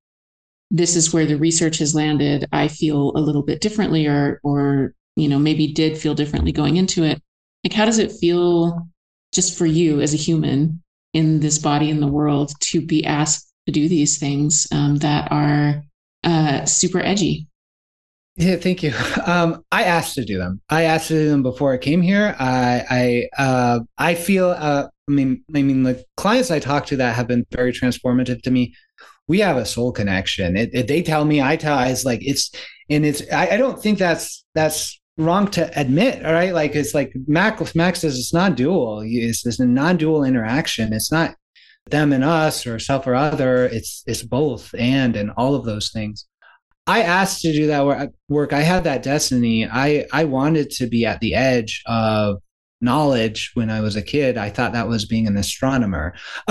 [0.71, 2.47] this is where the research has landed.
[2.51, 6.77] I feel a little bit differently, or, or, you know, maybe did feel differently going
[6.77, 7.21] into it.
[7.63, 8.87] Like, how does it feel
[9.31, 10.81] just for you as a human
[11.13, 15.31] in this body in the world to be asked to do these things um, that
[15.31, 15.83] are
[16.23, 17.45] uh, super edgy?
[18.35, 18.93] Yeah, thank you.
[19.25, 20.59] Um, I asked to do them.
[20.69, 22.35] I asked to do them before I came here.
[22.39, 24.49] I I uh, I feel.
[24.49, 28.41] Uh, I mean, I mean, the clients I talk to that have been very transformative
[28.43, 28.73] to me.
[29.27, 30.57] We have a soul connection.
[30.57, 31.79] It, it, they tell me, I tell.
[31.79, 32.51] It's like it's,
[32.89, 33.21] and it's.
[33.31, 36.25] I, I don't think that's that's wrong to admit.
[36.25, 39.01] All right, like it's like Mac Max says it's not dual.
[39.05, 40.91] It's, it's a non-dual interaction.
[40.91, 41.35] It's not
[41.89, 43.65] them and us or self or other.
[43.65, 46.25] It's it's both and and all of those things.
[46.85, 48.53] I asked to do that work.
[48.53, 49.67] I had that destiny.
[49.67, 52.37] I I wanted to be at the edge of
[52.83, 54.37] knowledge when I was a kid.
[54.37, 56.13] I thought that was being an astronomer.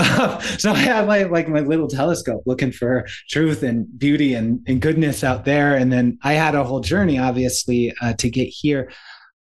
[0.57, 4.81] so I had my like my little telescope looking for truth and beauty and, and
[4.81, 5.75] goodness out there.
[5.75, 8.91] And then I had a whole journey, obviously, uh, to get here.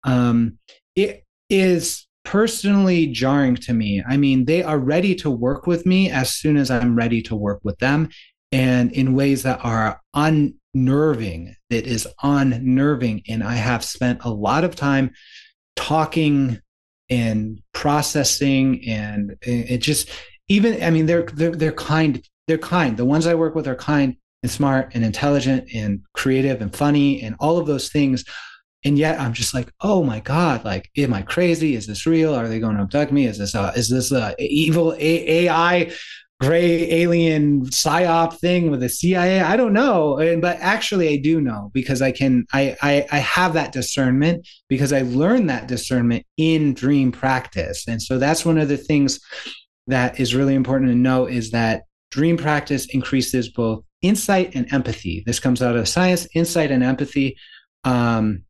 [0.03, 0.57] Um,
[0.95, 4.03] it is personally jarring to me.
[4.07, 7.35] I mean, they are ready to work with me as soon as I'm ready to
[7.35, 8.09] work with them
[8.51, 13.23] and in ways that are un nerving that is unnerving.
[13.27, 15.11] And i have spent a lot of time
[15.75, 16.59] talking
[17.09, 20.09] and processing and it just
[20.47, 22.97] even i mean they're they're, they're kind they're kind.
[22.97, 27.21] The ones i work with are kind and smart and intelligent and creative and funny
[27.21, 28.23] and all of those things.
[28.83, 31.75] And yet i'm just like oh my god like am i crazy?
[31.75, 32.33] Is this real?
[32.33, 33.25] Are they going to abduct me?
[33.25, 35.91] Is this a, is this a evil a- ai
[36.41, 41.69] gray alien psyop thing with the cia i don't know but actually i do know
[41.73, 46.73] because i can I, I i have that discernment because i learned that discernment in
[46.73, 47.87] dream practice.
[47.87, 49.19] And so that's one of the things
[49.87, 55.23] that is really important to know is that dream practice increases both insight and empathy.
[55.25, 57.37] This comes out of science insight and empathy.
[57.83, 58.43] Um,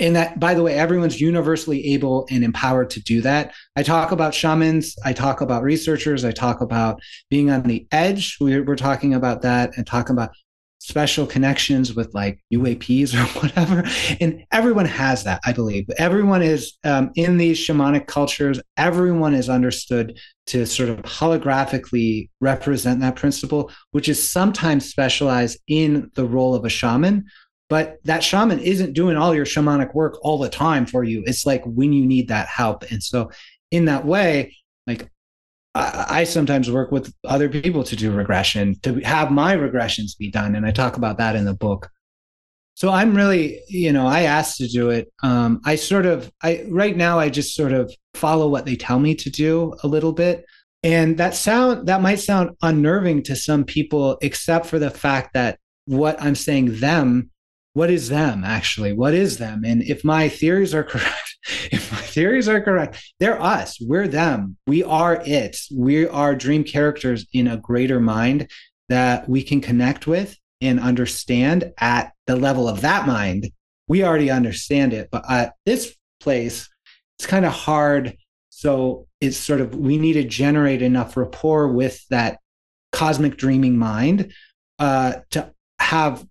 [0.00, 3.52] and that by the way everyone's universally able and empowered to do that.
[3.76, 7.00] I talk about shamans i talk about researchers i talk about
[7.30, 8.36] being on the edge.
[8.40, 10.30] We're, we're talking about that and talking about
[10.78, 13.84] special connections with like uaps or whatever.
[14.20, 15.88] And everyone has that i believe.
[15.96, 23.00] Everyone is um, in these shamanic cultures everyone is understood to sort of holographically represent
[23.00, 27.24] that principle which is sometimes specialized in the role of a shaman
[27.68, 31.22] but that shaman isn't doing all your shamanic work all the time for you.
[31.26, 32.84] It's like when you need that help.
[32.90, 33.30] And so
[33.70, 34.54] in that way
[34.86, 35.08] like
[35.74, 40.30] I, I sometimes work with other people to do regression to have my regressions be
[40.30, 40.54] done.
[40.54, 41.90] And i talk about that in the book.
[42.74, 45.12] So i'm really you know i asked to do it.
[45.22, 48.98] Um, i sort of i right now i just sort of follow what they tell
[48.98, 50.44] me to do a little bit.
[50.82, 55.58] And that sound that might sound unnerving to some people except for the fact that
[55.86, 57.30] what i'm saying them
[57.74, 58.92] what is them actually?
[58.92, 59.64] What is them?
[59.64, 61.36] And if my theories are correct
[61.70, 63.78] if my theories are correct they're us.
[63.80, 64.56] We're them.
[64.66, 65.58] We are it.
[65.70, 68.50] We are dream characters in a greater mind
[68.88, 73.50] that we can connect with and understand at the level of that mind.
[73.88, 76.68] We already understand it but at this place
[77.18, 78.16] it's kind of hard.
[78.50, 82.38] So it's sort of we need to generate enough rapport with that
[82.92, 84.32] cosmic dreaming mind
[84.78, 86.24] uh, to have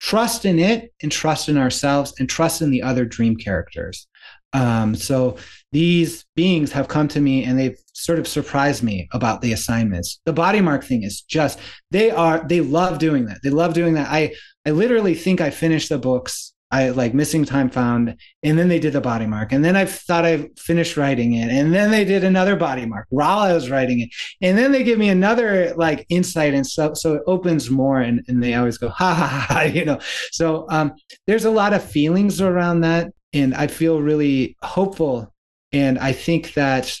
[0.00, 4.06] trust in it and trust in ourselves and trust in the other dream characters.
[4.52, 5.36] Um, so
[5.72, 10.20] these beings have come to me and they've sort of surprised me about the assignments.
[10.24, 11.58] The body mark thing is just
[11.90, 13.38] they are they love doing that.
[13.42, 14.08] They love doing that.
[14.08, 14.34] I
[14.64, 18.78] I literally think I finished the books I like missing time found, and then they
[18.78, 22.04] did the body mark, and then I thought I finished writing it, and then they
[22.04, 24.10] did another body mark while I was writing it,
[24.42, 28.22] and then they give me another like insight, and so so it opens more, and
[28.28, 29.98] and they always go ha ha ha, you know.
[30.30, 30.94] So um,
[31.26, 35.32] there's a lot of feelings around that, and I feel really hopeful,
[35.72, 36.94] and I think that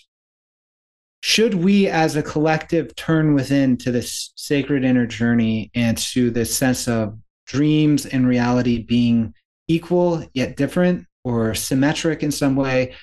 [1.20, 6.56] should we as a collective turn within to this sacred inner journey and to this
[6.56, 9.34] sense of dreams and reality being
[9.68, 12.94] equal yet different or symmetric in some way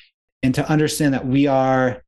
[0.44, 2.02] and to understand that we are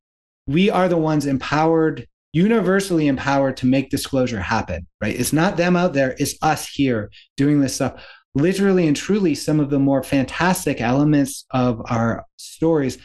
[0.46, 5.18] we are the ones empowered universally empowered to make disclosure happen right?
[5.18, 8.04] It's not them out there it's us here doing this stuff.
[8.34, 12.98] Literally and truly some of the more fantastic elements of our stories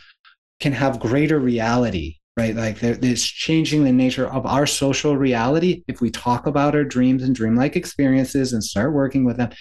[0.60, 2.56] can have greater reality right?
[2.56, 5.84] Like it's changing the nature of our social reality.
[5.88, 9.52] If we talk about our dreams and dreamlike experiences and start working with them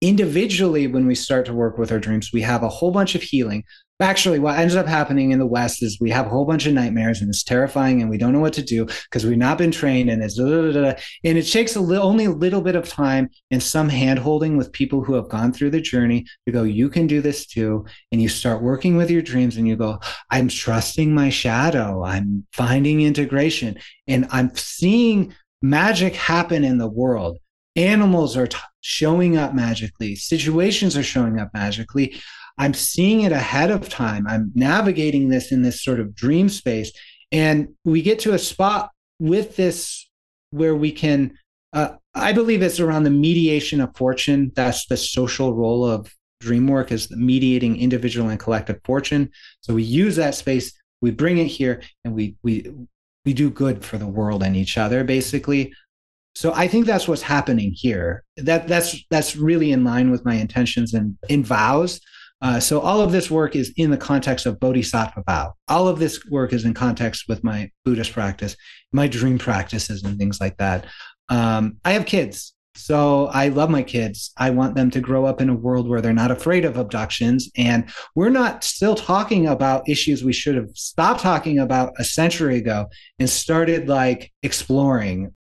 [0.00, 3.22] individually when we start to work with our dreams we have a whole bunch of
[3.22, 3.64] healing.
[4.00, 6.72] Actually what ends up happening in the west is we have a whole bunch of
[6.72, 9.72] nightmares and it's terrifying and we don't know what to do because we've not been
[9.72, 12.76] trained and it's da, da, da, and it takes a little only a little bit
[12.76, 16.52] of time and some hand holding with people who have gone through the journey to
[16.52, 17.84] go you can do this too.
[18.12, 19.98] And you start working with your dreams and you go
[20.30, 22.04] i'm trusting my shadow.
[22.04, 23.80] I'm finding integration.
[24.06, 27.38] And i'm seeing magic happen in the world.
[27.74, 28.58] Animals are t-
[28.88, 32.18] showing up magically, situations are showing up magically.
[32.56, 34.26] I'm seeing it ahead of time.
[34.26, 36.90] I'm navigating this in this sort of dream space.
[37.30, 40.08] And we get to a spot with this
[40.52, 41.36] where we can,
[41.74, 44.52] uh, I believe it's around the mediation of fortune.
[44.56, 46.10] That's the social role of
[46.40, 49.30] dream work is mediating individual and collective fortune.
[49.60, 52.72] So we use that space, we bring it here, and we we
[53.26, 55.74] we do good for the world and each other, basically.
[56.38, 58.22] So I think that's what's happening here.
[58.36, 62.00] That that's that's really in line with my intentions and in vows.
[62.40, 65.54] Uh, so all of this work is in the context of bodhisattva vow.
[65.66, 68.54] All of this work is in context with my Buddhist practice,
[68.92, 70.86] my dream practices, and things like that.
[71.28, 74.30] Um, I have kids, so I love my kids.
[74.36, 77.50] I want them to grow up in a world where they're not afraid of abductions.
[77.56, 82.58] And we're not still talking about issues we should have stopped talking about a century
[82.58, 82.86] ago
[83.18, 85.34] and started like exploring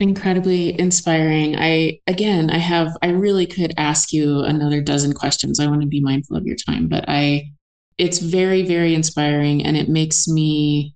[0.00, 1.56] incredibly inspiring.
[1.58, 5.58] I again, I have I really could ask you another dozen questions.
[5.60, 7.50] I want to be mindful of your time, but I
[7.98, 10.94] it's very very inspiring and it makes me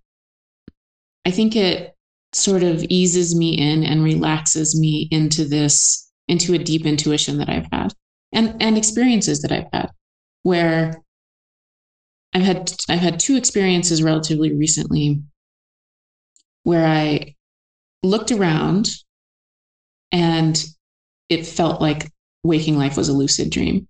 [1.24, 1.94] I think it
[2.32, 7.48] sort of eases me in and relaxes me into this into a deep intuition that
[7.48, 7.92] I've had.
[8.32, 9.90] and and experiences that I've had
[10.42, 11.02] where
[12.34, 15.22] I've had I've had two experiences relatively recently
[16.62, 17.34] where I
[18.02, 18.90] looked around
[20.12, 20.62] and
[21.28, 22.10] it felt like
[22.42, 23.86] waking life was a lucid dream.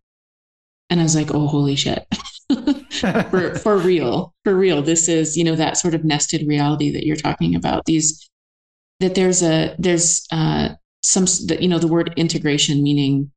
[0.91, 2.05] And I was like, oh, holy shit.
[3.31, 4.83] for, for real, for real.
[4.83, 7.87] This is, you know, that sort of nested reality that you're talking about.
[7.87, 8.29] These,
[8.99, 10.71] that there's a, there's uh,
[11.03, 11.27] some,
[11.61, 13.31] you know, the word integration meaning,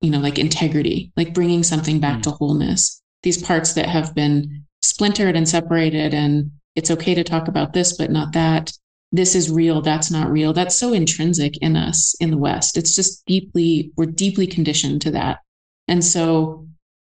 [0.00, 2.22] you know, like integrity, like bringing something back mm.
[2.24, 3.00] to wholeness.
[3.22, 7.96] These parts that have been splintered and separated, and it's okay to talk about this,
[7.96, 8.72] but not that
[9.12, 10.54] this is real, that's not real.
[10.54, 12.78] That's so intrinsic in us in the West.
[12.78, 15.40] It's just deeply, we're deeply conditioned to that.
[15.86, 16.66] And so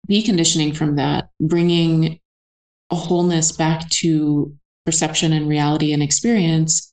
[0.09, 2.21] deconditioning from that, bringing
[2.91, 4.55] a wholeness back to
[4.87, 6.93] perception and reality and experience,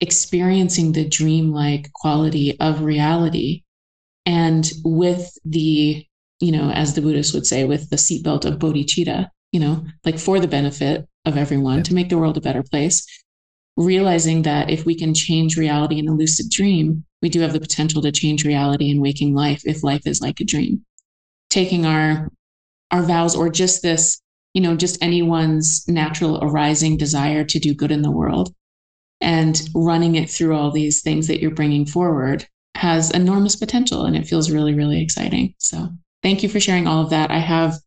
[0.00, 3.62] experiencing the dreamlike quality of reality.
[4.24, 6.04] And with the,
[6.40, 10.18] you know, as the Buddhists would say, with the seatbelt of bodhicitta, you know, like
[10.18, 11.82] for the benefit of everyone yeah.
[11.84, 13.06] to make the world a better place
[13.76, 17.60] realizing that if we can change reality in a lucid dream, we do have the
[17.60, 20.84] potential to change reality in waking life if life is like a dream.
[21.50, 22.30] Taking our
[22.90, 24.20] our vows or just this,
[24.54, 28.54] you know, just anyone's natural arising desire to do good in the world
[29.20, 32.46] and running it through all these things that you're bringing forward
[32.76, 35.54] has enormous potential and it feels really really exciting.
[35.58, 35.88] So,
[36.22, 37.30] thank you for sharing all of that.
[37.30, 37.78] I have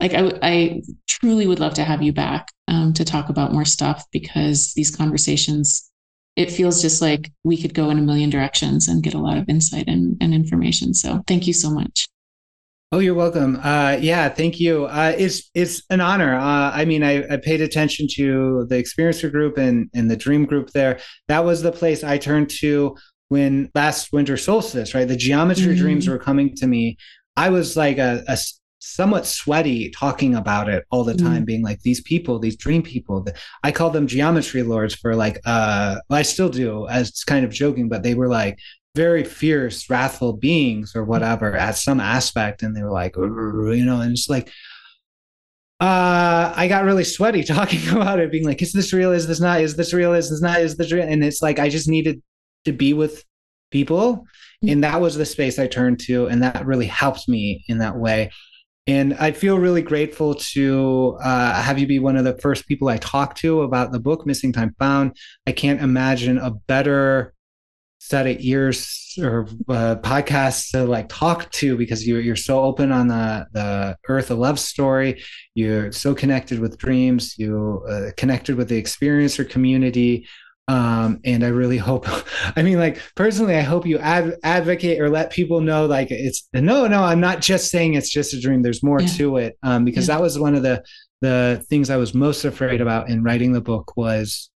[0.00, 3.64] like I, I truly would love to have you back um, to talk about more
[3.64, 5.90] stuff because these conversations
[6.36, 9.38] it feels just like we could go in a million directions and get a lot
[9.38, 12.08] of insight and, and information so thank you so much
[12.92, 13.58] Oh, you're welcome.
[13.62, 14.84] Uh, yeah, thank you.
[14.84, 16.36] Uh, it's it's an honor.
[16.36, 20.44] Uh, I mean, I, I, paid attention to the experiencer group and and the dream
[20.44, 21.00] group there.
[21.26, 22.96] That was the place I turned to
[23.28, 24.94] when last winter solstice.
[24.94, 25.82] Right, the geometry mm-hmm.
[25.82, 26.96] dreams were coming to me.
[27.36, 28.38] I was like a, a
[28.86, 31.46] somewhat sweaty talking about it all the time, mm.
[31.46, 33.26] being like these people, these dream people.
[33.62, 37.50] I call them geometry lords for like, uh, well, I still do as kind of
[37.50, 38.58] joking, but they were like
[38.94, 42.62] very fierce, wrathful beings or whatever at some aspect.
[42.62, 44.48] And they were like, you know, and it's like,
[45.80, 49.12] uh, I got really sweaty talking about it, being like, is this real?
[49.12, 49.60] Is this not?
[49.60, 50.14] Is this real?
[50.14, 50.60] Is this not?
[50.60, 51.06] Is this real?
[51.06, 52.22] And it's like, I just needed
[52.64, 53.24] to be with
[53.70, 54.24] people.
[54.64, 54.72] Mm.
[54.72, 56.26] And that was the space I turned to.
[56.26, 58.30] And that really helped me in that way.
[58.86, 62.88] And I feel really grateful to uh, have you be one of the first people
[62.88, 65.16] I talked to about the book, Missing Time Found.
[65.46, 67.34] I can't imagine a better
[67.98, 72.92] set of ears or uh, podcasts to like talk to because you're, you're so open
[72.92, 75.20] on the, the earth, a love story.
[75.54, 77.36] You're so connected with dreams.
[77.36, 80.28] You uh, connected with the experiencer community.
[80.68, 82.06] Um, and I really hope,
[82.56, 86.48] I mean, like personally, I hope you ad- advocate or let people know, like it's
[86.52, 88.62] no, no, I'm not just saying it's just a dream.
[88.62, 89.08] There's more yeah.
[89.08, 89.58] to it.
[89.62, 90.16] Um, because yeah.
[90.16, 90.84] that was one of the
[91.22, 94.50] the things I was most afraid about in writing the book was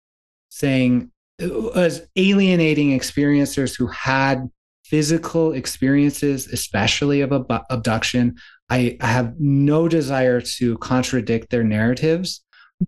[0.48, 1.10] saying
[1.40, 4.48] was alienating experiencers who had
[4.84, 8.36] physical experiences, especially of ab- abduction.
[8.70, 12.42] I, I have no desire to contradict their narratives.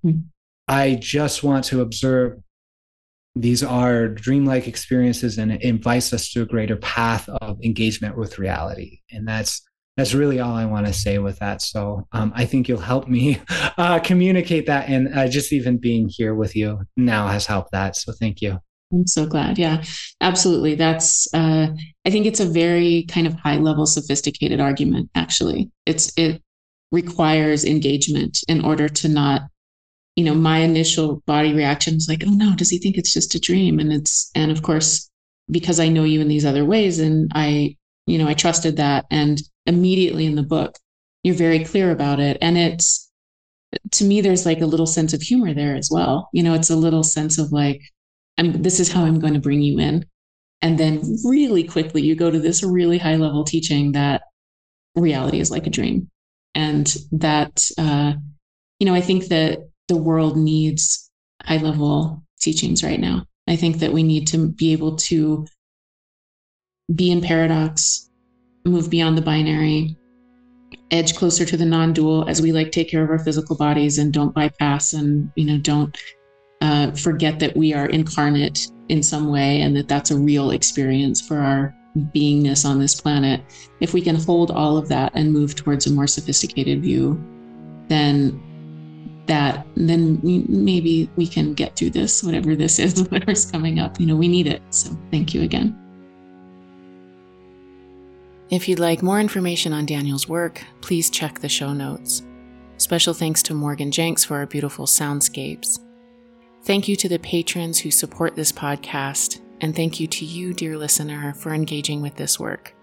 [0.05, 0.21] Mm-hmm.
[0.69, 2.39] I just want to observe
[3.41, 8.39] these are dreamlike experiences and it invites us to a greater path of engagement with
[8.39, 9.01] reality.
[9.11, 9.63] And that's
[9.97, 11.63] that's really all i want to say with that.
[11.63, 13.41] So um, i think you'll help me
[13.79, 17.97] uh, communicate that and uh, just even being here with you now has helped that.
[17.97, 18.59] So thank you.
[18.93, 19.59] I'm so glad.
[19.59, 19.83] Yeah
[20.21, 20.75] absolutely.
[20.75, 21.69] That's uh,
[22.05, 25.71] i think it's a very kind of high level sophisticated argument actually.
[25.87, 26.43] It's it
[26.91, 29.43] requires engagement in order to not
[30.19, 33.37] you know, my initial body reaction was like, oh no, does he think it's just
[33.37, 33.79] a dream?
[33.79, 35.09] And it's, and of course,
[35.49, 37.77] because I know you in these other ways and I,
[38.09, 39.05] you know, I trusted that.
[39.13, 40.77] And immediately in the book,
[41.23, 42.37] you're very clear about it.
[42.43, 43.09] And it's,
[43.93, 46.29] to me, there's like a little sense of humor there as well.
[46.33, 47.81] You know, it's a little sense of like,
[48.39, 50.05] I'm, this is how I'm going to bring you in.
[50.63, 54.23] And then really quickly, you go to this really high level teaching that
[54.97, 56.11] reality is like a dream.
[56.57, 58.15] And that, uh,
[58.81, 61.11] you know, I think that the world needs
[61.43, 63.25] high level teachings right now.
[63.49, 65.47] I think that we need to be able to
[66.95, 68.11] be in paradox,
[68.65, 69.97] move beyond the binary,
[70.91, 74.13] edge closer to the non-dual as we like take care of our physical bodies and
[74.13, 75.97] don't bypass and you know don't
[76.61, 81.21] uh, forget that we are incarnate in some way and that that's a real experience
[81.21, 81.75] for our
[82.15, 83.41] beingness on this planet.
[83.81, 87.23] If we can hold all of that and move towards a more sophisticated view,
[87.89, 88.41] then
[89.29, 94.07] that then maybe we can get through this whatever this is whatever's coming up you
[94.07, 95.79] know we need it so thank you again
[98.51, 102.23] If you'd like more information on Daniel's work, please check the show notes.
[102.79, 105.81] Special thanks to Morgan Jenks for our beautiful soundscapes.
[106.63, 110.79] Thank you to the patrons who support this podcast, and thank you to you, dear
[110.79, 112.75] listener, for engaging with this work.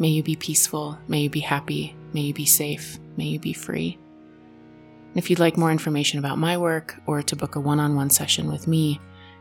[0.00, 3.52] May you be peaceful, may you be happy, may you be safe, may you be
[3.52, 3.96] free.
[5.14, 8.10] If you'd like more information about my work or to book a one on one
[8.10, 9.00] session with me,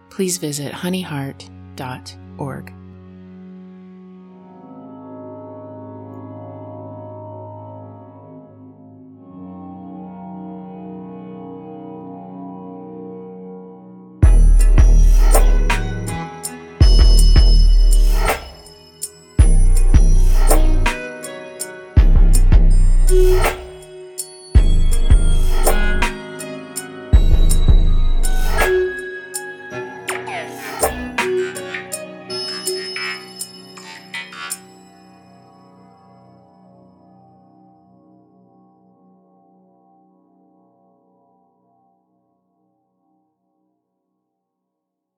[0.09, 2.78] please visit honeyheart.org.